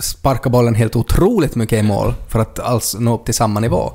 sparka 0.00 0.50
bollen 0.50 0.74
helt 0.74 0.96
otroligt 0.96 1.54
mycket 1.54 1.78
i 1.78 1.82
mål 1.82 2.14
för 2.28 2.38
att 2.38 2.58
alls 2.58 2.96
nå 2.98 3.14
upp 3.14 3.24
till 3.24 3.34
samma 3.34 3.60
nivå. 3.60 3.92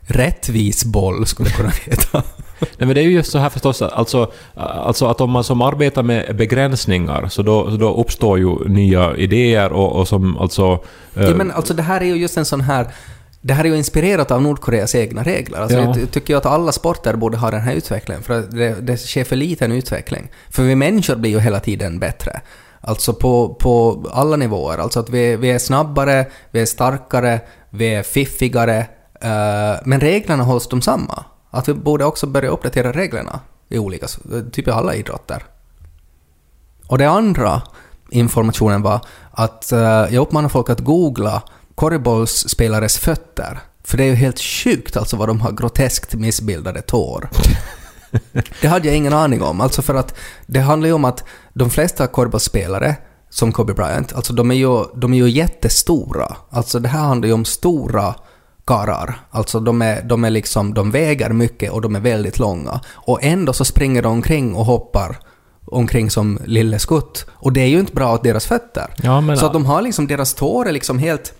Rättvis 0.00 0.84
boll 0.84 1.26
skulle 1.26 1.48
det 1.48 1.54
kunna 1.56 1.68
heta. 1.68 2.22
Nej 2.60 2.86
men 2.86 2.88
det 2.88 3.00
är 3.00 3.04
ju 3.04 3.10
just 3.12 3.32
så 3.32 3.38
här 3.38 3.48
förstås, 3.50 3.82
alltså, 3.82 4.32
alltså 4.54 5.06
att 5.06 5.20
om 5.20 5.30
man 5.30 5.44
som 5.44 5.62
arbetar 5.62 6.02
med 6.02 6.36
begränsningar 6.36 7.28
så 7.28 7.42
då, 7.42 7.70
så 7.70 7.76
då 7.76 7.94
uppstår 7.94 8.38
ju 8.38 8.68
nya 8.68 9.16
idéer 9.16 9.72
och, 9.72 9.92
och 9.96 10.08
som 10.08 10.38
alltså... 10.38 10.84
eh, 11.14 11.24
Ja, 11.24 11.34
men 11.34 11.50
alltså 11.50 11.74
det 11.74 11.82
här 11.82 12.00
är 12.00 12.04
ju 12.04 12.14
just 12.16 12.36
en 12.36 12.44
sån 12.44 12.60
här... 12.60 12.86
Det 13.40 13.54
här 13.54 13.64
är 13.64 13.68
ju 13.68 13.76
inspirerat 13.76 14.30
av 14.30 14.42
Nordkoreas 14.42 14.94
egna 14.94 15.22
regler. 15.22 15.58
Alltså 15.58 15.78
Ja. 15.78 15.84
Jag 15.84 15.94
ty- 15.94 16.06
tycker 16.06 16.32
ju 16.34 16.38
att 16.38 16.46
alla 16.46 16.72
sporter 16.72 17.16
borde 17.16 17.36
ha 17.36 17.50
den 17.50 17.60
här 17.60 17.74
utvecklingen, 17.74 18.22
för 18.22 18.40
det, 18.40 18.80
det 18.80 18.96
sker 18.96 19.24
för 19.24 19.36
liten 19.36 19.72
utveckling. 19.72 20.28
För 20.50 20.62
vi 20.62 20.74
människor 20.74 21.16
blir 21.16 21.30
ju 21.30 21.40
hela 21.40 21.60
tiden 21.60 21.98
bättre. 21.98 22.40
Alltså 22.88 23.12
på, 23.12 23.54
på 23.54 24.04
alla 24.12 24.36
nivåer. 24.36 24.78
Alltså 24.78 25.00
att 25.00 25.10
vi, 25.10 25.36
vi 25.36 25.50
är 25.50 25.58
snabbare, 25.58 26.26
vi 26.50 26.60
är 26.60 26.66
starkare, 26.66 27.40
vi 27.70 27.94
är 27.94 28.02
fiffigare. 28.02 28.78
Uh, 29.24 29.80
men 29.84 30.00
reglerna 30.00 30.42
hålls 30.42 30.68
de 30.68 30.82
samma. 30.82 31.24
Att 31.50 31.68
vi 31.68 31.74
borde 31.74 32.04
också 32.04 32.26
börja 32.26 32.48
uppdatera 32.48 32.92
reglerna 32.92 33.40
i 33.68 33.78
olika, 33.78 34.06
typ 34.52 34.68
i 34.68 34.70
alla 34.70 34.94
idrotter. 34.94 35.44
Och 36.86 36.98
det 36.98 37.08
andra 37.08 37.62
informationen 38.10 38.82
var 38.82 39.00
att 39.30 39.70
uh, 39.72 39.80
jag 39.80 40.16
uppmanar 40.16 40.48
folk 40.48 40.70
att 40.70 40.80
googla 40.80 41.42
korgbollsspelares 41.74 42.98
fötter. 42.98 43.58
För 43.84 43.96
det 43.96 44.04
är 44.04 44.08
ju 44.08 44.14
helt 44.14 44.40
sjukt 44.40 44.96
alltså 44.96 45.16
vad 45.16 45.28
de 45.28 45.40
har 45.40 45.52
groteskt 45.52 46.14
missbildade 46.14 46.82
tår. 46.82 47.30
Det 48.60 48.68
hade 48.68 48.88
jag 48.88 48.96
ingen 48.96 49.12
aning 49.12 49.42
om. 49.42 49.60
Alltså 49.60 49.82
för 49.82 49.94
att 49.94 50.14
det 50.46 50.60
handlar 50.60 50.86
ju 50.86 50.92
om 50.92 51.04
att 51.04 51.24
de 51.52 51.70
flesta 51.70 52.06
korgbollsspelare, 52.06 52.96
som 53.30 53.52
Kobe 53.52 53.74
Bryant, 53.74 54.12
alltså 54.12 54.32
de 54.32 54.50
är 54.50 54.54
ju, 54.54 54.84
de 54.96 55.12
är 55.14 55.16
ju 55.18 55.28
jättestora. 55.30 56.36
Alltså 56.50 56.78
det 56.78 56.88
här 56.88 57.00
handlar 57.00 57.26
ju 57.26 57.32
om 57.32 57.44
stora 57.44 58.14
karlar. 58.64 59.20
Alltså 59.30 59.60
de 59.60 59.82
är, 59.82 60.02
de 60.02 60.24
är 60.24 60.30
liksom, 60.30 60.74
de 60.74 60.90
väger 60.90 61.30
mycket 61.30 61.72
och 61.72 61.80
de 61.80 61.96
är 61.96 62.00
väldigt 62.00 62.38
långa. 62.38 62.80
Och 62.94 63.22
ändå 63.22 63.52
så 63.52 63.64
springer 63.64 64.02
de 64.02 64.12
omkring 64.12 64.54
och 64.54 64.64
hoppar 64.64 65.18
omkring 65.64 66.10
som 66.10 66.38
lille 66.44 66.78
skutt. 66.78 67.26
Och 67.30 67.52
det 67.52 67.60
är 67.60 67.66
ju 67.66 67.80
inte 67.80 67.92
bra 67.92 68.14
åt 68.14 68.22
deras 68.22 68.46
fötter. 68.46 68.94
Ja, 69.02 69.20
men- 69.20 69.38
så 69.38 69.46
att 69.46 69.52
de 69.52 69.66
har 69.66 69.82
liksom, 69.82 70.06
deras 70.06 70.34
tår 70.34 70.68
är 70.68 70.72
liksom 70.72 70.98
helt, 70.98 71.32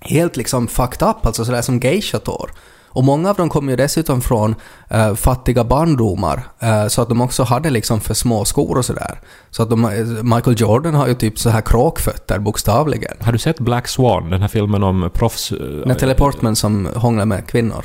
helt 0.00 0.36
liksom 0.36 0.68
fucked 0.68 1.08
up, 1.08 1.26
alltså 1.26 1.44
sådär 1.44 1.62
som 1.62 1.78
geisha-tår. 1.80 2.50
Och 2.94 3.04
många 3.04 3.30
av 3.30 3.36
dem 3.36 3.48
kommer 3.48 3.72
ju 3.72 3.76
dessutom 3.76 4.20
från 4.20 4.54
eh, 4.88 5.14
fattiga 5.14 5.64
barndomar, 5.64 6.42
eh, 6.60 6.86
så 6.86 7.02
att 7.02 7.08
de 7.08 7.20
också 7.20 7.42
hade 7.42 7.70
liksom 7.70 8.00
för 8.00 8.14
små 8.14 8.44
skor 8.44 8.78
och 8.78 8.84
sådär. 8.84 9.20
Så 9.50 9.62
att 9.62 9.70
de, 9.70 9.84
eh, 9.84 9.90
Michael 10.22 10.60
Jordan 10.60 10.94
har 10.94 11.06
ju 11.06 11.14
typ 11.14 11.38
så 11.38 11.50
här 11.50 11.60
kråkfötter, 11.60 12.38
bokstavligen. 12.38 13.16
Har 13.20 13.32
du 13.32 13.38
sett 13.38 13.60
Black 13.60 13.88
Swan, 13.88 14.30
den 14.30 14.40
här 14.40 14.48
filmen 14.48 14.82
om 14.82 15.10
proffs... 15.14 15.52
eh, 15.52 15.86
Natalie 15.86 16.14
Portman 16.14 16.56
som 16.56 16.88
hånglar 16.94 17.24
med 17.24 17.46
kvinnor. 17.46 17.84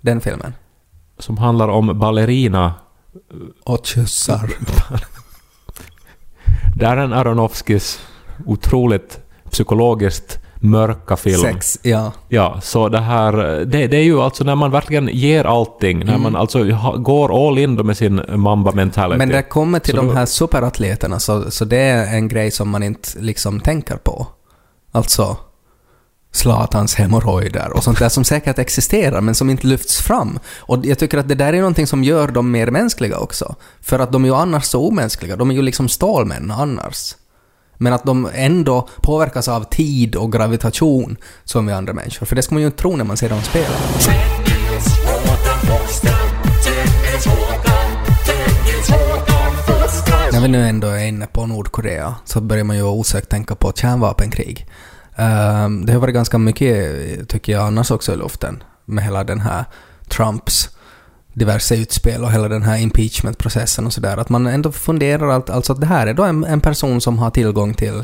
Den 0.00 0.20
filmen. 0.20 0.54
Som 1.18 1.38
handlar 1.38 1.68
om 1.68 1.98
ballerina 1.98 2.74
Och 3.64 3.86
kyssar. 3.86 4.50
Darren 6.76 7.12
Aronofskys 7.12 8.00
otroligt 8.46 9.18
psykologiskt 9.50 10.38
mörka 10.60 11.16
film. 11.16 11.40
Sex, 11.42 11.78
ja. 11.82 12.12
Ja, 12.28 12.60
så 12.62 12.88
det 12.88 13.00
här, 13.00 13.32
det, 13.64 13.86
det 13.86 13.96
är 13.96 14.02
ju 14.02 14.20
alltså 14.20 14.44
när 14.44 14.54
man 14.54 14.70
verkligen 14.70 15.08
ger 15.12 15.44
allting, 15.44 15.96
Mm. 16.02 16.06
när 16.06 16.18
man 16.18 16.36
alltså 16.36 16.64
går 16.98 17.48
all 17.48 17.58
in 17.58 17.74
med 17.74 17.96
sin 17.96 18.20
mamba 18.28 18.72
mentality. 18.72 19.18
Men 19.18 19.28
det 19.28 19.42
kommer 19.42 19.78
till 19.78 19.94
Så 19.94 19.96
de 20.00 20.06
då- 20.06 20.12
här 20.14 20.26
superatleterna 20.26 21.18
så, 21.20 21.50
så 21.50 21.64
det 21.64 21.78
är 21.80 22.14
en 22.14 22.28
grej 22.28 22.50
som 22.50 22.68
man 22.70 22.82
inte 22.82 23.08
liksom 23.18 23.60
tänker 23.60 23.96
på. 23.96 24.26
Alltså 24.92 25.36
Zlatans 26.32 26.94
hemorrojder 26.94 27.72
och 27.76 27.84
sånt 27.84 27.98
där 27.98 28.08
som 28.08 28.24
säkert 28.24 28.58
existerar 28.58 29.20
men 29.20 29.34
som 29.34 29.50
inte 29.50 29.66
lyfts 29.66 30.00
fram. 30.02 30.38
Och 30.58 30.86
jag 30.86 30.98
tycker 30.98 31.18
att 31.18 31.28
det 31.28 31.34
där 31.34 31.52
är 31.52 31.58
någonting 31.58 31.86
som 31.86 32.04
gör 32.04 32.28
dem 32.28 32.50
mer 32.50 32.70
mänskliga 32.70 33.18
också. 33.18 33.54
För 33.80 33.98
att 33.98 34.12
de 34.12 34.24
är 34.24 34.28
ju 34.28 34.34
annars 34.34 34.64
så 34.64 34.88
omänskliga. 34.88 35.36
De 35.36 35.50
är 35.50 35.54
ju 35.54 35.62
liksom 35.62 35.88
stålmän 35.88 36.50
annars. 36.50 37.14
Men 37.78 37.92
att 37.92 38.04
de 38.04 38.28
ändå 38.34 38.88
påverkas 39.00 39.48
av 39.48 39.64
tid 39.64 40.16
och 40.16 40.32
gravitation 40.32 41.16
som 41.44 41.66
vi 41.66 41.72
andra 41.72 41.92
människor. 41.92 42.26
För 42.26 42.36
det 42.36 42.42
ska 42.42 42.54
man 42.54 42.60
ju 42.60 42.66
inte 42.66 42.78
tro 42.78 42.96
när 42.96 43.04
man 43.04 43.16
ser 43.16 43.28
dem 43.28 43.42
spela. 43.42 43.66
När 50.32 50.40
vi 50.40 50.48
nu 50.48 50.68
ändå 50.68 50.88
är 50.88 51.04
inne 51.04 51.26
på 51.26 51.46
Nordkorea 51.46 52.14
så 52.24 52.40
börjar 52.40 52.64
man 52.64 52.76
ju 52.76 52.82
osökt 52.82 53.28
tänka 53.28 53.54
på 53.54 53.72
kärnvapenkrig. 53.72 54.66
Ehm, 55.16 55.86
det 55.86 55.92
har 55.92 56.00
varit 56.00 56.14
ganska 56.14 56.38
mycket, 56.38 57.28
tycker 57.28 57.52
jag, 57.52 57.66
annars 57.66 57.90
också 57.90 58.12
i 58.12 58.16
luften 58.16 58.62
med 58.84 59.04
hela 59.04 59.24
den 59.24 59.40
här 59.40 59.64
Trumps 60.08 60.75
diverse 61.36 61.76
utspel 61.76 62.24
och 62.24 62.32
hela 62.32 62.48
den 62.48 62.62
här 62.62 62.78
impeachment-processen 62.78 63.86
och 63.86 63.92
sådär. 63.92 64.16
Att 64.16 64.28
man 64.28 64.46
ändå 64.46 64.72
funderar 64.72 65.28
allt, 65.28 65.50
alltså 65.50 65.72
att 65.72 65.80
det 65.80 65.86
här 65.86 66.06
är 66.06 66.14
då 66.14 66.22
en, 66.22 66.44
en 66.44 66.60
person 66.60 67.00
som 67.00 67.18
har 67.18 67.30
tillgång 67.30 67.74
till, 67.74 68.02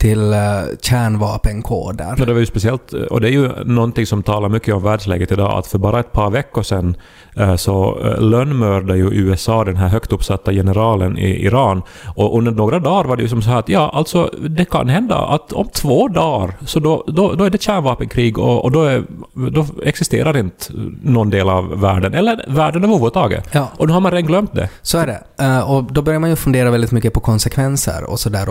till 0.00 0.18
uh, 0.18 0.76
kärnvapenkoder. 0.80 2.14
Ja, 2.18 2.24
det 2.24 2.32
var 2.32 2.40
ju 2.40 2.46
speciellt, 2.46 2.92
och 2.92 3.20
det 3.20 3.28
är 3.28 3.32
ju 3.32 3.64
någonting 3.64 4.06
som 4.06 4.22
talar 4.22 4.48
mycket 4.48 4.74
om 4.74 4.82
världsläget 4.82 5.32
idag, 5.32 5.58
att 5.58 5.66
för 5.66 5.78
bara 5.78 6.00
ett 6.00 6.12
par 6.12 6.30
veckor 6.30 6.62
sedan 6.62 6.96
eh, 7.36 7.56
så 7.56 7.98
eh, 8.00 8.20
lönnmördade 8.20 8.98
ju 8.98 9.10
USA 9.12 9.64
den 9.64 9.76
här 9.76 9.88
högt 9.88 10.12
uppsatta 10.12 10.52
generalen 10.52 11.18
i 11.18 11.44
Iran. 11.44 11.82
Och 12.16 12.38
under 12.38 12.52
några 12.52 12.78
dagar 12.78 13.04
var 13.08 13.16
det 13.16 13.22
ju 13.22 13.28
som 13.28 13.42
så 13.42 13.50
här 13.50 13.58
att 13.58 13.68
ja, 13.68 13.90
alltså 13.94 14.30
det 14.48 14.64
kan 14.64 14.88
hända 14.88 15.16
att 15.16 15.52
om 15.52 15.68
två 15.68 16.08
dagar 16.08 16.54
så 16.66 16.80
då, 16.80 17.04
då, 17.06 17.34
då 17.34 17.44
är 17.44 17.50
det 17.50 17.62
kärnvapenkrig 17.62 18.38
och, 18.38 18.64
och 18.64 18.70
då, 18.72 18.82
är, 18.82 19.04
då 19.50 19.66
existerar 19.84 20.36
inte 20.36 20.64
någon 21.02 21.30
del 21.30 21.48
av 21.48 21.80
världen, 21.80 22.14
eller 22.14 22.44
världen 22.48 22.84
överhuvudtaget. 22.84 23.48
Ja. 23.52 23.68
Och 23.76 23.88
då 23.88 23.94
har 23.94 24.00
man 24.00 24.12
redan 24.12 24.26
glömt 24.26 24.54
det. 24.54 24.68
Så 24.82 24.98
är 24.98 25.06
det. 25.06 25.44
Eh, 25.44 25.70
och 25.70 25.92
då 25.92 26.02
börjar 26.02 26.20
man 26.20 26.30
ju 26.30 26.36
fundera 26.36 26.70
väldigt 26.70 26.92
mycket 26.92 27.12
på 27.12 27.20
konsekvenser 27.20 28.10
och 28.10 28.20
sådär 28.20 28.48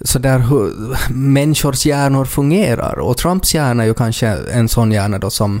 så 0.00 0.18
där 0.18 0.38
hur 0.38 0.72
människors 1.12 1.86
hjärnor 1.86 2.24
fungerar. 2.24 2.98
Och 2.98 3.16
Trumps 3.16 3.54
hjärna 3.54 3.82
är 3.82 3.86
ju 3.86 3.94
kanske 3.94 4.28
en 4.28 4.68
sån 4.68 4.92
hjärna 4.92 5.18
då 5.18 5.30
som, 5.30 5.60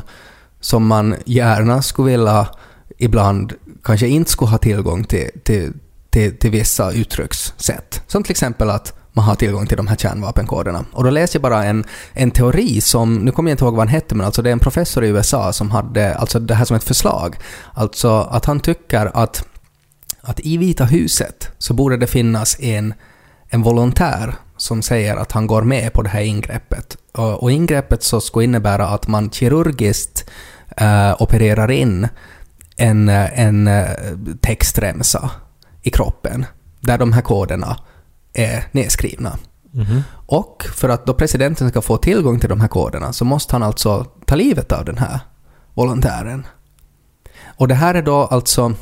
som 0.60 0.86
man 0.86 1.16
gärna 1.24 1.82
skulle 1.82 2.10
vilja 2.10 2.48
ibland 2.98 3.52
kanske 3.84 4.08
inte 4.08 4.30
skulle 4.30 4.50
ha 4.50 4.58
tillgång 4.58 5.04
till, 5.04 5.30
till, 5.44 5.72
till, 6.10 6.38
till 6.38 6.50
vissa 6.50 6.92
uttryckssätt. 6.92 8.02
Som 8.06 8.22
till 8.22 8.30
exempel 8.30 8.70
att 8.70 8.92
man 9.16 9.24
har 9.24 9.34
tillgång 9.34 9.66
till 9.66 9.76
de 9.76 9.86
här 9.86 9.96
kärnvapenkoderna. 9.96 10.84
Och 10.92 11.04
då 11.04 11.10
läser 11.10 11.36
jag 11.36 11.42
bara 11.42 11.64
en, 11.64 11.84
en 12.12 12.30
teori 12.30 12.80
som, 12.80 13.14
nu 13.14 13.32
kommer 13.32 13.50
jag 13.50 13.54
inte 13.54 13.64
ihåg 13.64 13.74
vad 13.74 13.80
han 13.80 13.88
hette, 13.88 14.14
men 14.14 14.26
alltså 14.26 14.42
det 14.42 14.50
är 14.50 14.52
en 14.52 14.58
professor 14.58 15.04
i 15.04 15.08
USA 15.08 15.52
som 15.52 15.70
hade 15.70 16.14
alltså 16.14 16.38
det 16.38 16.54
här 16.54 16.64
som 16.64 16.76
ett 16.76 16.84
förslag. 16.84 17.36
Alltså 17.74 18.28
att 18.30 18.44
han 18.44 18.60
tycker 18.60 19.10
att, 19.14 19.44
att 20.20 20.40
i 20.40 20.56
Vita 20.56 20.84
huset 20.84 21.50
så 21.58 21.74
borde 21.74 21.96
det 21.96 22.06
finnas 22.06 22.60
en, 22.60 22.94
en 23.48 23.62
volontär 23.62 24.34
som 24.56 24.82
säger 24.82 25.16
att 25.16 25.32
han 25.32 25.46
går 25.46 25.62
med 25.62 25.92
på 25.92 26.02
det 26.02 26.08
här 26.08 26.20
ingreppet. 26.20 26.96
Och, 27.12 27.52
ingreppet 27.52 28.02
så 28.02 28.20
skulle 28.20 28.44
innebära 28.44 28.86
att 28.88 29.08
man 29.08 29.30
kirurgiskt 29.30 30.30
eh, 30.76 31.22
opererar 31.22 31.70
in 31.70 32.08
en, 32.76 33.08
en 33.08 33.66
eh, 33.66 33.86
textremsa 34.40 35.30
i 35.82 35.90
kroppen 35.90 36.46
där 36.80 36.98
de 36.98 37.12
här 37.12 37.22
koderna 37.22 37.76
är 38.32 38.64
nedskrivna. 38.72 39.38
Och 40.26 40.66
för 40.74 40.88
att 40.88 41.06
då 41.06 41.14
presidenten 41.14 41.70
ska 41.70 41.82
få 41.82 41.96
tillgång 41.96 42.40
till 42.40 42.48
de 42.48 42.60
här 42.60 42.68
koderna 42.68 43.12
så 43.12 43.24
måste 43.24 43.54
han 43.54 43.62
alltså 43.62 44.04
ta 44.04 44.34
livet 44.34 44.72
av 44.72 44.84
den 44.84 44.98
här 44.98 45.20
volontären. 45.74 46.46
Och 47.56 47.68
det 47.68 47.74
här 47.74 47.94
är 47.94 48.02
då 48.02 48.16
alltså 48.16 48.74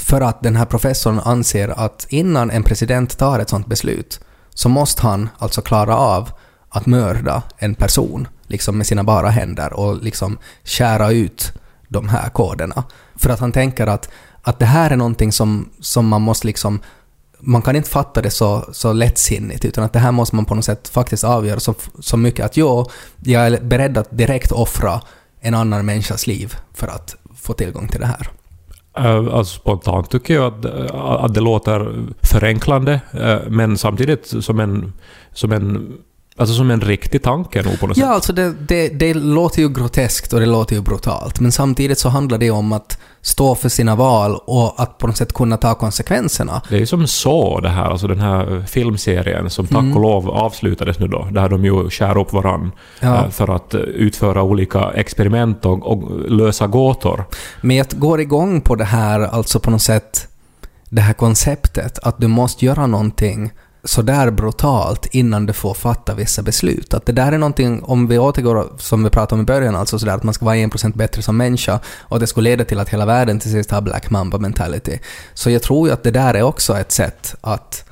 för 0.00 0.20
att 0.20 0.42
den 0.42 0.56
här 0.56 0.64
professorn 0.64 1.20
anser 1.24 1.68
att 1.68 2.06
innan 2.08 2.50
en 2.50 2.62
president 2.62 3.18
tar 3.18 3.38
ett 3.38 3.48
sånt 3.48 3.66
beslut 3.66 4.20
så 4.54 4.68
måste 4.68 5.02
han 5.02 5.28
alltså 5.38 5.62
klara 5.62 5.96
av 5.96 6.30
att 6.68 6.86
mörda 6.86 7.42
en 7.58 7.74
person 7.74 8.28
liksom 8.46 8.78
med 8.78 8.86
sina 8.86 9.04
bara 9.04 9.30
händer 9.30 9.72
och 9.72 10.02
liksom 10.02 10.38
skära 10.64 11.10
ut 11.10 11.52
de 11.88 12.08
här 12.08 12.28
koderna. 12.28 12.84
För 13.16 13.30
att 13.30 13.40
han 13.40 13.52
tänker 13.52 13.86
att, 13.86 14.10
att 14.42 14.58
det 14.58 14.66
här 14.66 14.90
är 14.90 14.96
någonting 14.96 15.32
som, 15.32 15.70
som 15.80 16.08
man 16.08 16.22
måste 16.22 16.46
liksom 16.46 16.80
man 17.46 17.62
kan 17.62 17.76
inte 17.76 17.90
fatta 17.90 18.22
det 18.22 18.30
så, 18.30 18.68
så 18.72 18.92
lättsinnigt, 18.92 19.64
utan 19.64 19.84
att 19.84 19.92
det 19.92 19.98
här 19.98 20.12
måste 20.12 20.36
man 20.36 20.44
på 20.44 20.54
något 20.54 20.64
sätt 20.64 20.88
faktiskt 20.88 21.24
avgöra 21.24 21.60
så, 21.60 21.74
så 21.98 22.16
mycket 22.16 22.44
att 22.44 22.56
jo, 22.56 22.90
jag 23.24 23.46
är 23.46 23.60
beredd 23.60 23.98
att 23.98 24.18
direkt 24.18 24.52
offra 24.52 25.00
en 25.40 25.54
annan 25.54 25.86
människas 25.86 26.26
liv 26.26 26.54
för 26.74 26.86
att 26.86 27.16
få 27.36 27.52
tillgång 27.52 27.88
till 27.88 28.00
det 28.00 28.06
här. 28.06 28.30
Eh, 28.96 29.34
alltså 29.34 29.60
spontant 29.60 30.10
tycker 30.10 30.34
jag 30.34 30.44
att, 30.44 30.64
eh, 30.64 30.94
att 30.94 31.34
det 31.34 31.40
låter 31.40 32.06
förenklande, 32.22 33.00
eh, 33.12 33.38
men 33.48 33.78
samtidigt 33.78 34.26
som 34.26 34.60
en, 34.60 34.92
som 35.32 35.52
en, 35.52 35.92
alltså 36.36 36.54
som 36.54 36.70
en 36.70 36.80
riktig 36.80 37.22
tanke 37.22 37.62
nog 37.62 37.80
på 37.80 37.86
något 37.86 37.96
Ja, 37.96 38.04
sätt. 38.06 38.14
alltså 38.14 38.32
det, 38.32 38.54
det, 38.68 38.88
det 38.88 39.14
låter 39.14 39.62
ju 39.62 39.68
groteskt 39.68 40.32
och 40.32 40.40
det 40.40 40.46
låter 40.46 40.74
ju 40.76 40.82
brutalt, 40.82 41.40
men 41.40 41.52
samtidigt 41.52 41.98
så 41.98 42.08
handlar 42.08 42.38
det 42.38 42.50
om 42.50 42.72
att 42.72 42.98
stå 43.22 43.54
för 43.54 43.68
sina 43.68 43.96
val 43.96 44.36
och 44.44 44.74
att 44.82 44.98
på 44.98 45.06
något 45.06 45.16
sätt 45.16 45.32
kunna 45.32 45.56
ta 45.56 45.74
konsekvenserna. 45.74 46.62
Det 46.68 46.74
är 46.76 46.80
ju 46.80 46.86
som 46.86 47.06
så 47.06 47.60
det 47.60 47.68
här, 47.68 47.84
alltså 47.90 48.06
den 48.06 48.20
här 48.20 48.64
filmserien 48.68 49.50
som 49.50 49.66
tack 49.66 49.78
Mm. 49.80 49.96
och 49.96 50.02
lov 50.02 50.30
avslutades 50.30 50.98
nu 50.98 51.08
då, 51.08 51.28
där 51.30 51.48
de 51.48 51.64
ju 51.64 51.90
skär 51.90 52.18
upp 52.18 52.32
varann 52.32 52.72
Ja. 53.00 53.24
eh, 53.24 53.30
för 53.30 53.54
att 53.56 53.74
eh, 53.74 53.80
utföra 53.80 54.42
olika 54.42 54.90
experiment 54.94 55.64
och, 55.66 55.86
och 55.86 56.30
lösa 56.30 56.66
gåtor. 56.66 57.24
Men 57.60 57.76
jag 57.76 57.86
går 57.90 58.20
igång 58.20 58.60
på 58.60 58.74
det 58.74 58.84
här, 58.84 59.20
alltså 59.20 59.60
på 59.60 59.70
något 59.70 59.82
sätt, 59.82 60.28
det 60.90 61.00
här 61.00 61.12
konceptet 61.14 61.98
att 62.02 62.18
du 62.20 62.26
måste 62.28 62.64
göra 62.66 62.86
någonting 62.86 63.50
sådär 63.84 64.30
brutalt 64.30 65.06
innan 65.06 65.46
du 65.46 65.52
får 65.52 65.74
fatta 65.74 66.14
vissa 66.14 66.42
beslut. 66.42 66.94
Att 66.94 67.06
det 67.06 67.12
där 67.12 67.32
är 67.32 67.38
någonting, 67.38 67.82
om 67.82 68.06
vi 68.06 68.18
återgår 68.18 68.72
som 68.78 69.04
vi 69.04 69.10
pratade 69.10 69.34
om 69.34 69.40
i 69.40 69.44
början, 69.44 69.76
alltså 69.76 69.98
sådär 69.98 70.14
att 70.14 70.22
man 70.22 70.34
ska 70.34 70.44
vara 70.44 70.56
1% 70.56 70.96
bättre 70.96 71.22
som 71.22 71.36
människa 71.36 71.80
och 72.00 72.20
det 72.20 72.26
skulle 72.26 72.50
leda 72.50 72.64
till 72.64 72.80
att 72.80 72.88
hela 72.88 73.06
världen 73.06 73.40
till 73.40 73.50
sist 73.50 73.70
har 73.70 73.80
Black 73.80 74.10
Mamba 74.10 74.38
mentality. 74.38 74.98
Så 75.34 75.50
jag 75.50 75.62
tror 75.62 75.88
ju 75.88 75.94
att 75.94 76.02
det 76.02 76.10
där 76.10 76.34
är 76.34 76.42
också 76.42 76.78
ett 76.78 76.92
sätt 76.92 77.34
att 77.40 77.84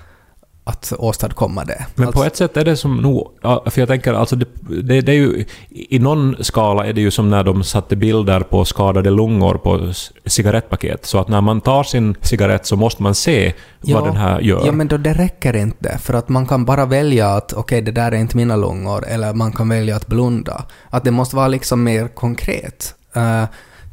att 0.65 0.93
åstadkomma 0.99 1.65
det. 1.65 1.87
Men 1.95 2.07
alltså, 2.07 2.21
på 2.21 2.27
ett 2.27 2.37
sätt 2.37 2.57
är 2.57 2.65
det 2.65 2.77
som 2.77 2.97
nog... 2.97 3.31
ja, 3.43 3.65
För 3.67 3.81
jag 3.81 3.89
tänker, 3.89 4.15
alltså 4.15 4.37
det, 4.37 4.47
det, 4.83 5.01
det 5.01 5.13
är 5.13 5.17
ju... 5.17 5.45
I 5.69 5.99
någon 5.99 6.37
skala 6.41 6.87
är 6.87 6.93
det 6.93 7.01
ju 7.01 7.11
som 7.11 7.31
när 7.31 7.45
de 7.45 7.65
satte 7.65 7.97
bilder 7.97 8.41
på 8.41 8.65
skadade 8.65 9.11
lungor 9.11 9.55
på 9.55 9.93
cigarettpaket. 10.27 11.07
Så 11.07 11.19
att 11.19 11.29
när 11.29 11.41
man 11.41 11.61
tar 11.61 11.83
sin 11.83 12.17
cigarett 12.21 12.67
så 12.67 12.77
måste 12.77 13.03
man 13.03 13.15
se 13.15 13.53
vad 13.81 14.05
den 14.05 14.17
här 14.17 14.41
gör. 14.41 14.67
Ja, 14.67 14.73
men 14.73 14.89
då 14.89 14.97
det 14.97 15.13
räcker 15.13 15.57
inte. 15.57 15.99
För 15.99 16.15
att 16.15 16.29
man 16.29 16.47
kan 16.47 16.65
bara 16.65 16.87
välja 16.87 17.29
att 17.29 17.53
okej, 17.53 17.83
det 17.83 17.93
där 17.93 18.13
är 18.13 18.17
inte 18.17 18.37
mina 18.37 18.57
lungor, 18.57 19.07
eller 19.07 19.35
man 19.35 19.53
kan 19.53 19.69
välja 19.69 19.97
att 19.97 20.07
blunda. 20.07 20.65
Att 20.91 21.05
det 21.05 21.11
måste 21.11 21.37
vara 21.37 21.49
liksom 21.49 21.85
mer 21.85 22.09
konkret. 22.09 22.95
Uh, 23.17 23.45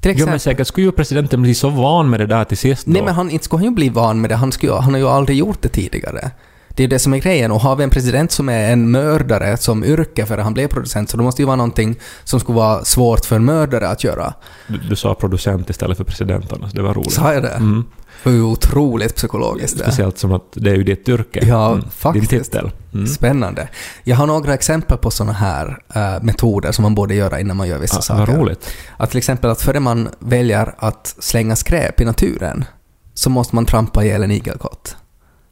till 0.02 0.14
Jo, 0.18 0.26
men 0.26 0.40
säkert 0.40 0.68
skulle 0.68 0.86
ju 0.86 0.92
presidenten 0.92 1.42
bli 1.42 1.56
så 1.56 1.70
van 1.70 2.10
med 2.10 2.20
det 2.20 2.26
där 2.26 2.44
till 2.44 2.58
sist 2.58 2.86
då. 2.86 2.92
Nej, 2.92 3.02
men 3.02 3.14
han, 3.14 3.30
inte 3.30 3.46
skulle 3.46 3.60
han 3.60 3.66
ju 3.66 3.72
bli 3.72 3.90
van 3.90 4.22
med 4.22 4.30
det. 4.30 4.36
Han, 4.36 4.52
skulle, 4.52 4.74
han 4.74 4.94
har 4.94 5.00
ju 5.00 5.08
aldrig 5.08 5.38
gjort 5.38 5.62
det 5.62 5.70
tidigare. 5.70 6.32
Det 6.80 6.84
är 6.84 6.88
det 6.88 7.00
som 7.00 7.14
är 7.14 7.18
grejen. 7.18 7.52
Och 7.52 7.60
har 7.62 7.76
vi 7.76 7.84
en 7.84 7.90
president 7.90 8.32
som 8.32 8.50
är 8.50 8.72
en 8.74 8.92
mördare 8.92 9.58
som 9.58 9.84
yrke 9.84 10.26
för 10.26 10.38
att 10.38 10.44
han 10.44 10.54
blev 10.54 10.68
producent, 10.68 11.10
så 11.10 11.18
då 11.18 11.24
måste 11.24 11.40
det 11.40 11.44
ju 11.44 11.48
vara 11.48 11.56
någonting 11.56 11.96
som 12.24 12.40
skulle 12.40 12.56
vara 12.56 12.86
svårt 12.86 13.26
för 13.26 13.36
en 13.36 13.46
mördare 13.46 13.88
att 13.90 14.04
göra. 14.04 14.34
Du, 14.68 14.78
du 14.78 14.96
sa 14.96 15.16
producent 15.16 15.70
istället 15.70 15.98
för 15.98 16.04
president 16.04 16.54
annars. 16.54 16.72
Det 16.74 16.82
var 16.82 16.94
roligt. 16.94 17.12
Sa 17.12 17.34
jag 17.34 17.44
det? 17.44 17.50
Mm. 17.50 17.86
Det 18.24 18.30
var 18.30 18.36
ju 18.36 18.42
otroligt 18.44 19.16
psykologiskt 19.16 19.78
det. 19.78 19.84
Speciellt 19.84 20.18
som 20.18 20.32
att 20.34 20.44
det 20.54 20.72
är 20.72 20.76
ju 20.76 20.84
ditt 20.84 21.10
yrke. 21.10 21.46
Ja, 21.48 21.72
Mm. 21.72 21.90
faktiskt. 21.90 22.30
Din 22.30 22.40
titel. 22.44 22.72
Mm. 22.94 23.08
Spännande. 23.08 23.68
Jag 24.04 24.16
har 24.16 24.28
några 24.28 24.54
exempel 24.54 24.98
på 24.98 25.12
sådana 25.12 25.34
här 25.34 25.78
eh, 25.96 26.24
metoder 26.24 26.72
som 26.72 26.84
man 26.84 26.96
borde 26.96 27.16
göra 27.16 27.40
innan 27.40 27.58
man 27.58 27.68
gör 27.68 27.80
vissa 27.80 27.98
Ah, 27.98 28.02
saker. 28.02 28.32
vad 28.32 28.42
roligt. 28.42 28.70
Att 28.98 29.10
till 29.10 29.18
exempel 29.18 29.50
att 29.50 29.62
före 29.62 29.80
man 29.80 30.10
väljer 30.20 30.76
att 30.78 31.16
slänga 31.20 31.56
skräp 31.56 32.02
i 32.02 32.06
naturen 32.06 32.66
så 33.14 33.30
måste 33.30 33.56
man 33.56 33.66
trampa 33.66 34.04
ihjäl 34.04 34.24
en 34.24 34.32
igelkott. 34.32 34.96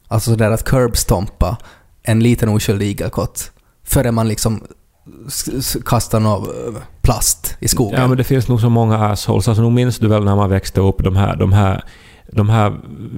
Alltså 0.08 0.30
sådär 0.30 0.50
att 0.50 0.64
curbstompa 0.64 1.56
en 2.02 2.20
liten 2.20 2.48
oskyldig 2.48 2.86
igelkott 2.86 3.50
före 3.84 4.12
man 4.12 4.28
liksom 4.28 4.60
kastar 5.86 6.20
någon 6.20 6.74
eh, 6.74 6.80
plast 7.02 7.56
i 7.60 7.68
skogen. 7.68 8.00
Ja, 8.00 8.06
men 8.06 8.16
det 8.16 8.24
finns 8.24 8.48
nog 8.48 8.60
så 8.60 8.70
många 8.70 8.96
assholes. 8.96 9.48
Alltså, 9.48 9.62
nog 9.62 9.72
minns 9.72 9.98
du 9.98 10.08
väl 10.08 10.24
när 10.24 10.36
man 10.36 10.50
växte 10.50 10.80
upp 10.80 11.04
de 11.04 11.16
här, 11.16 11.36
de 11.36 11.52
här, 11.52 11.84
de 12.32 12.48
här 12.48 12.72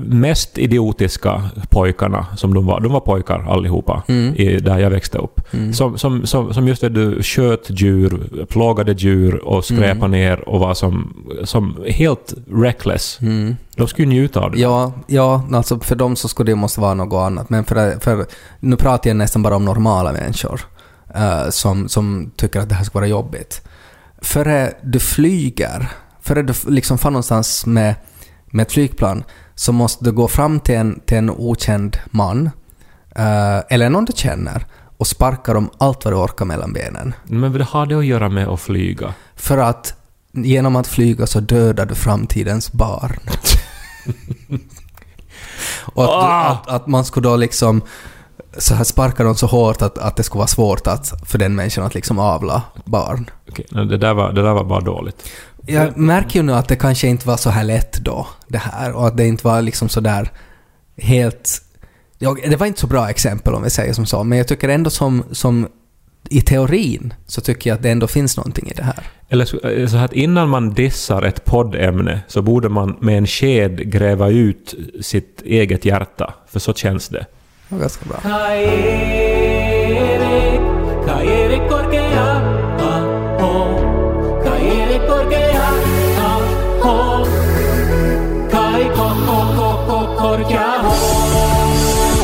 mest 0.07 0.59
idiotiska 0.59 1.42
pojkarna 1.70 2.27
som 2.37 2.55
de 2.55 2.66
var. 2.66 2.81
De 2.81 2.92
var 2.92 3.01
pojkar 3.01 3.46
allihopa 3.51 4.03
Mm. 4.09 4.35
i, 4.35 4.61
där 4.61 4.79
jag 4.79 4.90
växte 4.90 5.18
upp. 5.18 5.40
Mm. 5.55 5.73
Som, 5.73 5.99
som, 5.99 6.27
som, 6.27 6.55
som 6.55 6.68
just 6.68 6.81
det, 6.81 6.88
du 6.88 7.23
sköt 7.23 7.66
djur, 7.70 8.44
plågade 8.49 8.92
djur 8.92 9.44
och 9.44 9.64
skräpade 9.64 9.94
Mm. 10.07 10.11
ner 10.11 10.49
och 10.49 10.61
var 10.61 10.75
som, 10.75 11.14
som 11.44 11.77
helt 11.88 12.35
reckless. 12.53 13.18
Mm. 13.23 13.57
De 13.77 13.88
skulle 13.88 14.09
njuta 14.09 14.40
av 14.40 14.51
det. 14.51 14.59
Ja, 14.59 14.92
ja, 15.07 15.44
alltså 15.53 15.81
för 15.81 15.96
dem 15.96 16.16
så 16.16 16.29
skulle 16.29 16.51
det 16.53 16.57
måste 16.57 16.81
vara 16.81 16.94
något 16.94 17.27
annat. 17.27 17.51
Men 17.51 17.64
för, 17.64 18.01
för 18.01 18.27
nu 18.61 18.77
pratar 18.77 19.11
jag 19.11 19.16
nästan 19.16 19.42
bara 19.42 19.57
om 19.57 19.64
normala 19.64 20.12
människor 20.12 20.61
eh, 21.14 21.51
som, 21.51 21.88
som 21.88 22.31
tycker 22.37 22.61
att 22.61 22.68
det 22.68 22.75
här 22.75 22.85
ska 22.85 22.99
vara 22.99 23.09
jobbigt. 23.09 23.62
Före 24.23 24.73
du 24.83 24.99
flyger, 25.01 25.88
före 26.20 26.42
du 26.42 26.53
liksom 26.68 26.99
far 26.99 27.11
någonstans 27.11 27.66
med, 27.66 27.94
med 28.51 28.63
ett 28.63 28.73
flygplan, 28.73 29.25
så 29.55 29.73
måste 29.73 30.05
du 30.05 30.13
gå 30.13 30.29
fram 30.29 30.61
till 30.61 30.75
en, 30.75 31.01
till 31.07 31.17
en 31.17 31.31
okänd 31.31 31.97
man, 32.11 32.51
eh, 33.17 33.59
eller 33.69 33.91
någon 33.91 34.05
du 34.05 34.13
känner, 34.17 34.67
och 34.97 35.07
sparka 35.07 35.55
dem 35.55 35.71
allt 35.79 36.05
vad 36.05 36.15
du 36.15 36.19
orkar 36.19 36.45
mellan 36.45 36.73
benen. 36.73 37.15
Men 37.25 37.53
vad 37.53 37.63
har 37.63 37.87
det 37.87 37.99
att 37.99 38.07
göra 38.07 38.29
med 38.29 38.49
att 38.49 38.61
flyga? 38.61 39.15
För 39.37 39.59
att 39.59 39.95
genom 40.33 40.77
att 40.77 40.87
flyga 40.87 41.27
så 41.27 41.41
dödar 41.41 41.87
du 41.87 41.95
framtidens 41.95 42.73
barn. 42.73 43.19
och 45.85 46.05
att, 46.05 46.11
Ah! 46.11 46.49
att, 46.49 46.69
att 46.69 46.87
man 46.87 47.05
skulle 47.05 47.29
då 47.29 47.37
liksom 47.37 47.83
så 48.59 48.75
här 48.75 48.85
sparka 48.85 49.25
dem 49.25 49.35
så 49.35 49.47
hårt 49.47 49.83
att, 49.83 49.99
att 49.99 50.17
det 50.17 50.23
skulle 50.23 50.39
vara 50.39 50.47
svårt 50.49 50.87
att, 50.87 51.13
för 51.27 51.39
den 51.39 51.55
människan 51.55 51.85
att 51.85 51.95
liksom 51.95 52.19
avla 52.19 52.63
barn. 52.85 53.31
Okej, 53.49 53.67
det, 53.71 53.97
där 53.97 54.15
var, 54.15 54.33
det 54.33 54.43
där 54.43 54.53
var 54.53 54.65
bara 54.65 54.81
dåligt. 54.81 55.29
Jag 55.66 55.96
märker 55.96 56.38
ju 56.38 56.42
nu 56.42 56.53
att 56.53 56.68
det 56.68 56.77
kanske 56.77 57.09
inte 57.09 57.27
var 57.27 57.37
så 57.37 57.51
här 57.51 57.64
lätt 57.64 57.99
då, 57.99 58.27
det 58.49 58.59
här, 58.59 58.92
och 58.92 59.07
att 59.07 59.16
det 59.16 59.27
inte 59.27 59.46
var 59.46 59.62
liksom 59.62 59.88
så 59.88 60.01
där 60.01 60.31
helt... 60.96 61.62
Ja, 62.18 62.37
det 62.49 62.57
var 62.57 62.66
inte 62.66 62.81
så 62.81 62.87
bra 62.87 63.11
exempel 63.11 63.55
om 63.55 63.62
vi 63.62 63.70
säger 63.70 63.92
som 63.92 64.07
så, 64.07 64.25
men 64.25 64.38
jag 64.38 64.49
tycker 64.49 64.68
ändå 64.68 64.90
som, 64.90 65.25
som 65.33 65.68
i 66.29 66.40
teorin 66.40 67.14
så 67.27 67.40
tycker 67.40 67.70
jag 67.70 67.77
att 67.77 67.83
det 67.83 67.90
ändå 67.90 68.07
finns 68.07 68.37
någonting 68.37 68.68
i 68.68 68.75
det 68.75 68.83
här. 68.83 69.05
Eller 69.29 69.44
så, 69.44 69.61
eh, 69.61 69.87
så 69.87 69.96
att 69.96 70.12
innan 70.12 70.49
man 70.49 70.70
dissar 70.70 71.23
ett 71.23 71.44
poddämne 71.44 72.20
så 72.29 72.42
borde 72.42 72.68
man 72.68 72.96
med 73.01 73.18
en 73.18 73.27
sked 73.27 73.92
gräva 73.92 74.29
ut 74.29 74.75
sitt 75.01 75.42
eget 75.44 75.85
hjärta. 75.85 76.35
För 76.49 76.61
så 76.61 76.73
känns 76.73 77.09
det. 77.09 77.27
Det 77.68 77.75
var 77.75 77.81
ganska 77.81 78.05
bra. 78.05 78.18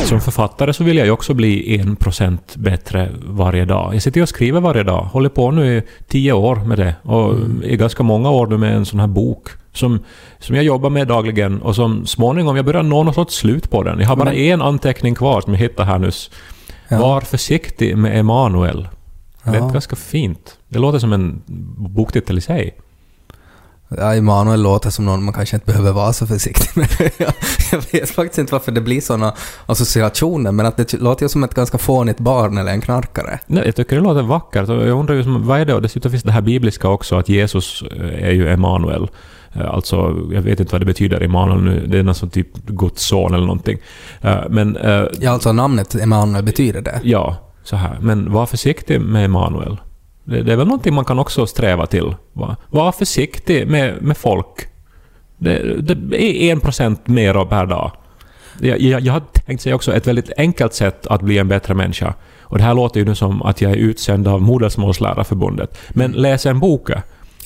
Som 0.09 0.21
författare 0.21 0.73
så 0.73 0.83
vill 0.83 0.97
jag 0.97 1.05
ju 1.05 1.11
också 1.11 1.33
bli 1.33 1.79
en 1.79 1.95
procent 1.95 2.55
bättre 2.55 3.09
varje 3.25 3.65
dag. 3.65 3.95
Jag 3.95 4.01
sitter 4.01 4.17
ju 4.19 4.23
och 4.23 4.29
skriver 4.29 4.59
varje 4.61 4.83
dag. 4.83 5.01
Håller 5.03 5.29
på 5.29 5.51
nu 5.51 5.77
i 5.77 5.81
tio 6.07 6.33
år 6.33 6.55
med 6.55 6.77
det. 6.77 6.95
Och 7.03 7.35
i 7.63 7.77
ganska 7.77 8.03
många 8.03 8.29
år 8.29 8.47
nu 8.47 8.57
med 8.57 8.75
en 8.75 8.85
sån 8.85 8.99
här 8.99 9.07
bok. 9.07 9.47
Som, 9.73 9.99
som 10.39 10.55
jag 10.55 10.63
jobbar 10.65 10.89
med 10.89 11.07
dagligen 11.07 11.61
och 11.61 11.75
som 11.75 12.05
småningom, 12.05 12.55
jag 12.55 12.65
börjar 12.65 12.83
nå 12.83 13.03
något 13.03 13.15
sorts 13.15 13.35
slut 13.35 13.69
på 13.69 13.83
den. 13.83 13.99
Jag 13.99 14.07
har 14.07 14.15
bara 14.15 14.29
Men- 14.29 14.37
en 14.37 14.61
anteckning 14.61 15.15
kvar 15.15 15.41
som 15.41 15.53
jag 15.53 15.59
hittade 15.59 15.91
här 15.91 15.99
nyss. 15.99 16.29
Ja. 16.87 16.99
Var 16.99 17.21
försiktig 17.21 17.97
med 17.97 18.19
Emanuel. 18.19 18.87
Det 19.43 19.57
Ja. 19.57 19.67
är 19.69 19.73
ganska 19.73 19.95
fint. 19.95 20.57
Det 20.69 20.79
låter 20.79 20.99
som 20.99 21.13
en 21.13 21.41
boktitel 21.77 22.37
i 22.37 22.41
sig. 22.41 22.75
Ja, 23.89 24.15
Emanuel 24.15 24.61
låter 24.63 24.89
som 24.89 25.05
någon 25.05 25.23
man 25.23 25.33
kanske 25.33 25.55
inte 25.55 25.65
behöver 25.65 25.91
vara 25.91 26.13
så 26.13 26.27
försiktig 26.27 26.69
med. 26.75 26.87
jag, 27.17 27.33
jag 27.71 27.81
vet 27.91 28.09
faktiskt 28.09 28.37
inte 28.39 28.53
varför 28.53 28.71
det 28.71 28.81
blir 28.81 29.01
såna 29.01 29.33
associationer, 29.65 30.51
men 30.51 30.65
att 30.65 30.77
det 30.77 30.93
låter 30.93 31.25
ju 31.25 31.29
som 31.29 31.43
ett 31.43 31.53
ganska 31.53 31.77
fånigt 31.77 32.19
barn 32.19 32.57
eller 32.57 32.71
en 32.71 32.81
knarkare. 32.81 33.39
Nej, 33.47 33.63
jag 33.65 33.75
tycker 33.75 33.95
det 33.95 34.01
låter 34.01 34.21
vackert. 34.21 34.67
Jag 34.69 34.87
undrar 34.99 35.15
ju, 35.15 35.23
som- 35.23 35.47
vad 35.47 35.59
är 35.59 35.65
det? 35.65 35.73
Och 35.73 35.81
dessutom 35.81 36.11
finns 36.11 36.23
det 36.23 36.31
här 36.31 36.41
bibliska 36.41 36.89
också, 36.89 37.15
att 37.17 37.29
Jesus 37.29 37.83
eh, 37.91 38.23
är 38.27 38.31
ju 38.31 38.49
Emanuel. 38.53 39.07
Eh, 39.53 39.69
Alltså, 39.73 39.95
jag 40.31 40.41
vet 40.41 40.59
inte 40.59 40.71
vad 40.71 40.81
det 40.81 40.85
betyder, 40.85 41.21
Emanuel 41.21 41.61
nu. 41.63 41.87
Det 41.87 41.99
är 41.99 42.03
någon 42.03 42.15
sån 42.15 42.29
typ 42.29 42.53
Guds 42.65 43.03
son 43.07 43.33
eller 43.33 43.45
någonting. 43.45 43.77
Eh, 44.21 44.37
Men 44.49 44.77
Ja, 45.19 45.31
alltså 45.31 45.51
namnet 45.51 45.95
Emanuel 45.95 46.43
betyder 46.43 46.81
det. 46.81 46.99
ja, 47.03 47.35
så 47.63 47.75
här. 47.75 47.97
Men 48.01 48.31
var 48.31 48.45
försiktig 48.45 49.01
med 49.01 49.25
Emanuel. 49.25 49.77
Det, 50.27 50.43
det 50.43 50.51
är 50.51 50.55
väl 50.55 50.67
någonting 50.67 50.93
man 50.93 51.05
kan 51.05 51.19
också 51.19 51.47
sträva 51.47 51.85
till. 51.85 52.15
Va? 52.33 52.55
Var 52.69 52.91
försiktig 52.91 53.67
med, 53.67 54.01
med 54.01 54.17
folk. 54.17 54.67
Det, 55.37 55.81
det 55.95 56.43
är 56.43 56.51
en 56.51 56.59
procent 56.59 57.07
mer 57.07 57.45
per 57.45 57.65
dag. 57.65 57.91
Jag, 58.59 58.81
jag, 58.81 59.01
jag 59.01 59.13
har 59.13 59.21
tänkt 59.45 59.61
säga 59.61 59.75
också 59.75 59.93
ett 59.93 60.07
väldigt 60.07 60.31
enkelt 60.37 60.73
sätt 60.73 61.07
att 61.07 61.21
bli 61.21 61.37
en 61.37 61.47
bättre 61.47 61.73
människa. 61.73 62.13
Och 62.41 62.57
det 62.57 62.63
här 62.63 62.73
låter 62.73 62.99
ju 62.99 63.05
nu 63.05 63.15
som 63.15 63.41
att 63.41 63.61
jag 63.61 63.71
är 63.71 63.75
utsänd 63.75 64.27
av 64.27 64.41
Modersmålslärarförbundet. 64.41 65.77
Men 65.89 66.11
läs 66.11 66.45
en 66.45 66.59
bok. 66.59 66.89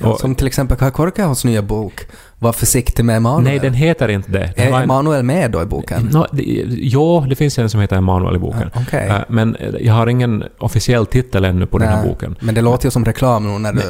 Och, 0.04 0.20
Som 0.20 0.36
till 0.36 0.48
exempel 0.48 0.78
Kai 0.78 0.92
Korkeahows 0.92 1.46
nya 1.46 1.62
bok 1.62 2.06
Var 2.44 2.54
försiktig 2.54 3.06
med 3.06 3.18
Emanuel. 3.18 3.44
nej, 3.44 3.60
den 3.60 3.74
heter 3.74 4.08
inte 4.10 4.32
det. 4.32 4.54
det 4.56 4.62
Är 4.64 4.72
var 4.72 4.78
en- 4.78 4.84
Emanuel 4.84 5.24
med 5.24 5.52
då 5.52 5.62
i 5.62 5.66
boken? 5.66 6.10
Nå, 6.14 6.28
det, 6.32 6.44
jo, 6.68 7.26
det 7.30 7.36
finns 7.36 7.60
en 7.60 7.70
som 7.70 7.82
heter 7.82 7.96
Emanuel 7.96 8.36
i 8.36 8.40
boken. 8.40 8.70
Ja, 8.74 8.82
okej. 8.88 9.08
Eh, 9.10 9.18
Men 9.28 9.56
eh, 9.56 9.70
jag 9.82 9.94
har 9.94 10.08
ingen 10.08 10.44
officiell 10.60 11.06
titel 11.06 11.46
ännu 11.46 11.66
på 11.66 11.78
den 11.78 11.88
här 11.88 12.08
boken. 12.08 12.36
Men 12.40 12.56
det 12.56 12.62
låter 12.62 12.88
ju 12.88 12.92
som 12.92 13.06
reklam 13.06 13.54
nu 13.54 13.60
när 13.60 13.74
du 13.74 13.82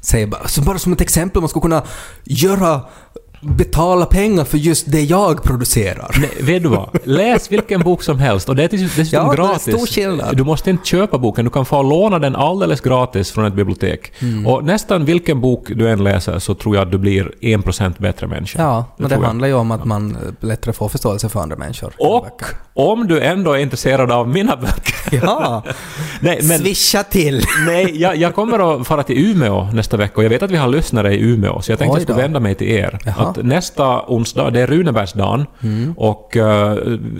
säger 0.00 0.26
bara, 0.26 0.48
så 0.48 0.62
bara 0.62 0.78
som 0.78 0.92
ett 0.92 1.00
exempel, 1.00 1.42
man 1.42 1.48
skulle 1.48 1.60
kunna 1.62 1.82
göra, 2.24 2.80
betala 3.42 4.06
pengar 4.06 4.44
för 4.44 4.58
just 4.58 4.92
det 4.92 5.00
jag 5.00 5.42
producerar. 5.42 6.16
Nej, 6.20 6.30
vet 6.40 6.62
du 6.62 6.68
vad? 6.68 6.88
Läs 7.04 7.52
vilken 7.52 7.80
bok 7.80 8.02
som 8.02 8.18
helst 8.18 8.48
och 8.48 8.56
det 8.56 8.64
är 8.64 8.68
dess- 8.68 8.96
dessutom 8.96 9.26
Ja, 9.26 9.32
det 9.36 9.42
är 9.42 9.48
gratis. 9.48 9.62
stor 9.74 9.86
skillnad. 9.86 10.36
Du 10.36 10.44
måste 10.44 10.70
inte 10.70 10.86
köpa 10.88 11.18
boken, 11.18 11.44
du 11.44 11.50
kan 11.50 11.64
få 11.66 11.82
låna 11.82 12.18
den 12.18 12.36
alldeles 12.36 12.80
gratis 12.80 13.30
från 13.32 13.44
ett 13.44 13.54
bibliotek. 13.54 14.12
Mm. 14.22 14.46
Och 14.46 14.64
nästan 14.64 15.04
vilken 15.04 15.40
bok 15.40 15.66
du 15.74 15.90
än 15.90 16.04
läser 16.04 16.38
så 16.38 16.54
tror 16.54 16.76
jag 16.76 16.82
att 16.86 16.92
du 16.92 16.98
blir 16.98 17.32
en 17.44 17.62
procent 17.62 17.98
bättre 17.98 18.26
människa. 18.26 18.62
Ja, 18.62 18.84
men 18.96 19.08
det 19.08 19.14
jag. 19.14 19.22
handlar 19.22 19.48
ju 19.48 19.54
om 19.54 19.70
att 19.70 19.84
man 19.84 20.10
eh, 20.10 20.46
lättare 20.48 20.72
får 20.72 20.88
förståelse 20.88 21.28
för 21.28 21.40
andra 21.40 21.56
människor. 21.56 21.92
Och 21.98 22.42
om 22.74 23.06
du 23.06 23.20
ändå 23.20 23.52
är 23.52 23.58
intresserad 23.58 24.12
av 24.12 24.28
mina 24.28 24.56
böcker. 24.56 24.92
Ja, 25.22 25.62
Nej, 26.20 26.40
men, 26.42 26.58
swisha 26.58 27.02
till! 27.02 27.42
nej 27.66 28.00
jag, 28.00 28.16
jag 28.16 28.34
kommer 28.34 28.80
att 28.80 28.86
fara 28.86 29.02
till 29.02 29.30
Umeå 29.30 29.64
nästa 29.72 29.96
vecka 29.96 30.14
och 30.16 30.24
jag 30.24 30.30
vet 30.30 30.42
att 30.42 30.50
vi 30.50 30.56
har 30.56 30.68
lyssnare 30.68 31.14
i 31.14 31.20
Umeå 31.20 31.60
så 31.62 31.72
jag 31.72 31.78
tänkte 31.78 31.92
Oj 31.94 31.98
jag 31.98 32.02
skulle 32.02 32.22
vända 32.22 32.40
mig 32.40 32.54
till 32.54 32.68
er. 32.68 32.98
Jaha. 33.04 33.31
Mm. 33.36 33.46
Att 33.50 33.54
nästa 33.56 34.02
onsdag, 34.06 34.50
det 34.50 34.60
är 34.60 34.66
Runebergsdagen 34.66 35.46
och 35.96 36.36
eh, 36.36 36.74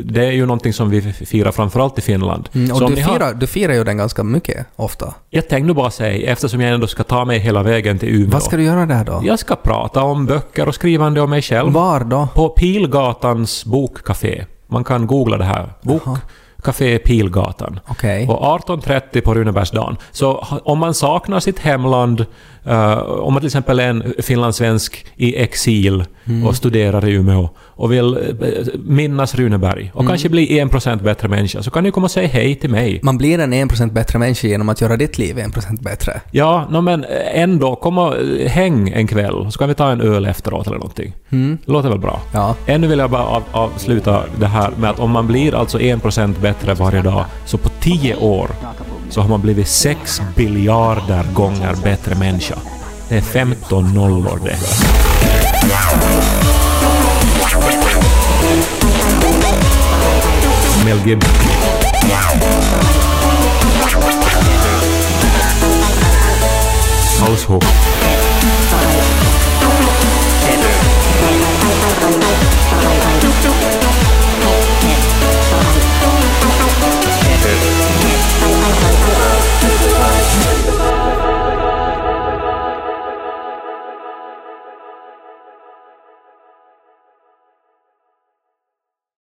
det 0.04 0.26
är 0.26 0.30
ju 0.32 0.46
någonting 0.46 0.72
som 0.72 0.90
vi 0.90 1.12
firar 1.12 1.52
framförallt 1.52 1.98
i 1.98 2.00
Finland. 2.00 2.48
Mm, 2.54 2.72
och 2.72 2.80
du 2.88 2.94
ni 2.94 3.00
har- 3.00 3.14
firar, 3.14 3.34
du 3.34 3.46
firar 3.46 3.74
ju 3.74 3.84
den 3.84 3.96
ganska 3.96 4.22
mycket, 4.24 4.66
ofta. 4.76 5.14
Jag 5.30 5.48
tänkte 5.48 5.74
bara 5.74 5.90
säga, 5.90 6.32
eftersom 6.32 6.60
jag 6.60 6.74
ändå 6.74 6.86
ska 6.86 7.02
ta 7.04 7.24
mig 7.24 7.38
hela 7.38 7.62
vägen 7.62 7.98
till 7.98 8.08
Umeå. 8.08 8.30
Vad 8.30 8.42
ska 8.42 8.56
du 8.56 8.62
göra 8.64 8.86
där 8.86 9.04
då? 9.04 9.20
Jag 9.24 9.38
ska 9.38 9.56
prata 9.56 10.02
om 10.02 10.26
böcker 10.26 10.68
och 10.68 10.74
skrivande 10.74 11.20
om 11.20 11.30
mig 11.30 11.42
själv. 11.42 11.72
Var 11.72 12.00
då? 12.04 12.28
På 12.34 12.48
Pilgatans 12.48 13.64
bokcafé. 13.64 14.44
Man 14.66 14.84
kan 14.84 15.06
googla 15.06 15.36
det 15.36 15.44
här. 15.44 15.72
Jaha. 15.82 16.18
Café 16.62 16.98
Pilgatan. 16.98 17.80
Okej. 17.88 18.28
Och 18.28 18.60
18.30 18.68 19.20
på 19.20 19.34
Runebergsdagen. 19.34 19.96
Så 20.10 20.46
om 20.64 20.78
man 20.78 20.94
saknar 20.94 21.40
sitt 21.40 21.58
hemland, 21.58 22.26
eh, 22.64 22.92
om 22.98 23.32
man 23.32 23.40
till 23.40 23.46
exempel 23.46 23.78
är 23.80 23.88
en 23.88 24.14
finlandssvensk 24.18 25.06
i 25.16 25.36
exil 25.36 26.04
Mm. 26.24 26.46
och 26.46 26.56
studerar 26.56 27.08
i 27.08 27.12
Umeå 27.12 27.48
och 27.58 27.92
vill 27.92 28.14
eh, 28.16 28.22
minnas 28.84 29.34
Runeberg 29.34 29.90
och 29.94 30.00
Mm. 30.00 30.08
kanske 30.10 30.28
bli 30.28 30.60
1% 30.60 31.02
bättre 31.02 31.28
människa, 31.28 31.62
så 31.62 31.70
kan 31.70 31.84
ni 31.84 31.90
komma 31.90 32.04
och 32.04 32.10
säga 32.10 32.28
hej 32.28 32.54
till 32.54 32.70
mig. 32.70 33.00
Man 33.02 33.18
blir 33.18 33.38
en 33.38 33.52
1% 33.52 33.92
bättre 33.92 34.18
människa 34.18 34.48
genom 34.48 34.68
att 34.68 34.80
göra 34.80 34.96
ditt 34.96 35.18
liv 35.18 35.38
1% 35.38 35.82
bättre. 35.82 36.20
Ja, 36.30 36.66
no, 36.70 36.80
men 36.80 37.04
ändå, 37.34 37.76
kom 37.76 37.98
och 37.98 38.16
eh, 38.16 38.48
häng 38.48 38.88
en 38.88 39.06
kväll, 39.06 39.52
så 39.52 39.58
kan 39.58 39.68
vi 39.68 39.74
ta 39.74 39.90
en 39.90 40.00
öl 40.00 40.26
efteråt 40.26 40.66
eller 40.66 40.78
någonting. 40.78 41.12
Mm. 41.30 41.58
Låter 41.64 41.88
väl 41.88 41.98
bra? 41.98 42.20
Ja. 42.32 42.54
Ännu 42.66 42.86
vill 42.86 42.98
jag 42.98 43.10
bara 43.10 43.24
av, 43.24 43.42
avsluta 43.52 44.22
det 44.40 44.46
här 44.46 44.70
med 44.78 44.90
att 44.90 44.98
om 45.00 45.10
man 45.10 45.26
blir 45.26 45.54
alltså 45.54 45.78
1% 45.78 46.40
bättre 46.40 46.74
varje 46.74 47.02
dag, 47.02 47.24
så 47.46 47.58
på 47.58 47.68
10 47.80 48.16
år 48.16 48.50
så 49.12 49.20
har 49.20 49.28
man 49.28 49.40
blivit 49.40 49.68
6 49.68 50.22
biljarder 50.36 51.24
gånger 51.34 51.74
bättre 51.82 52.14
människa. 52.14 52.54
Det 53.08 53.16
är 53.16 53.20
15 53.20 53.94
nollor 53.94 54.40
det. 54.44 54.56
Mel 60.84 61.08
Gibson. 61.08 61.32
Household. 67.20 67.91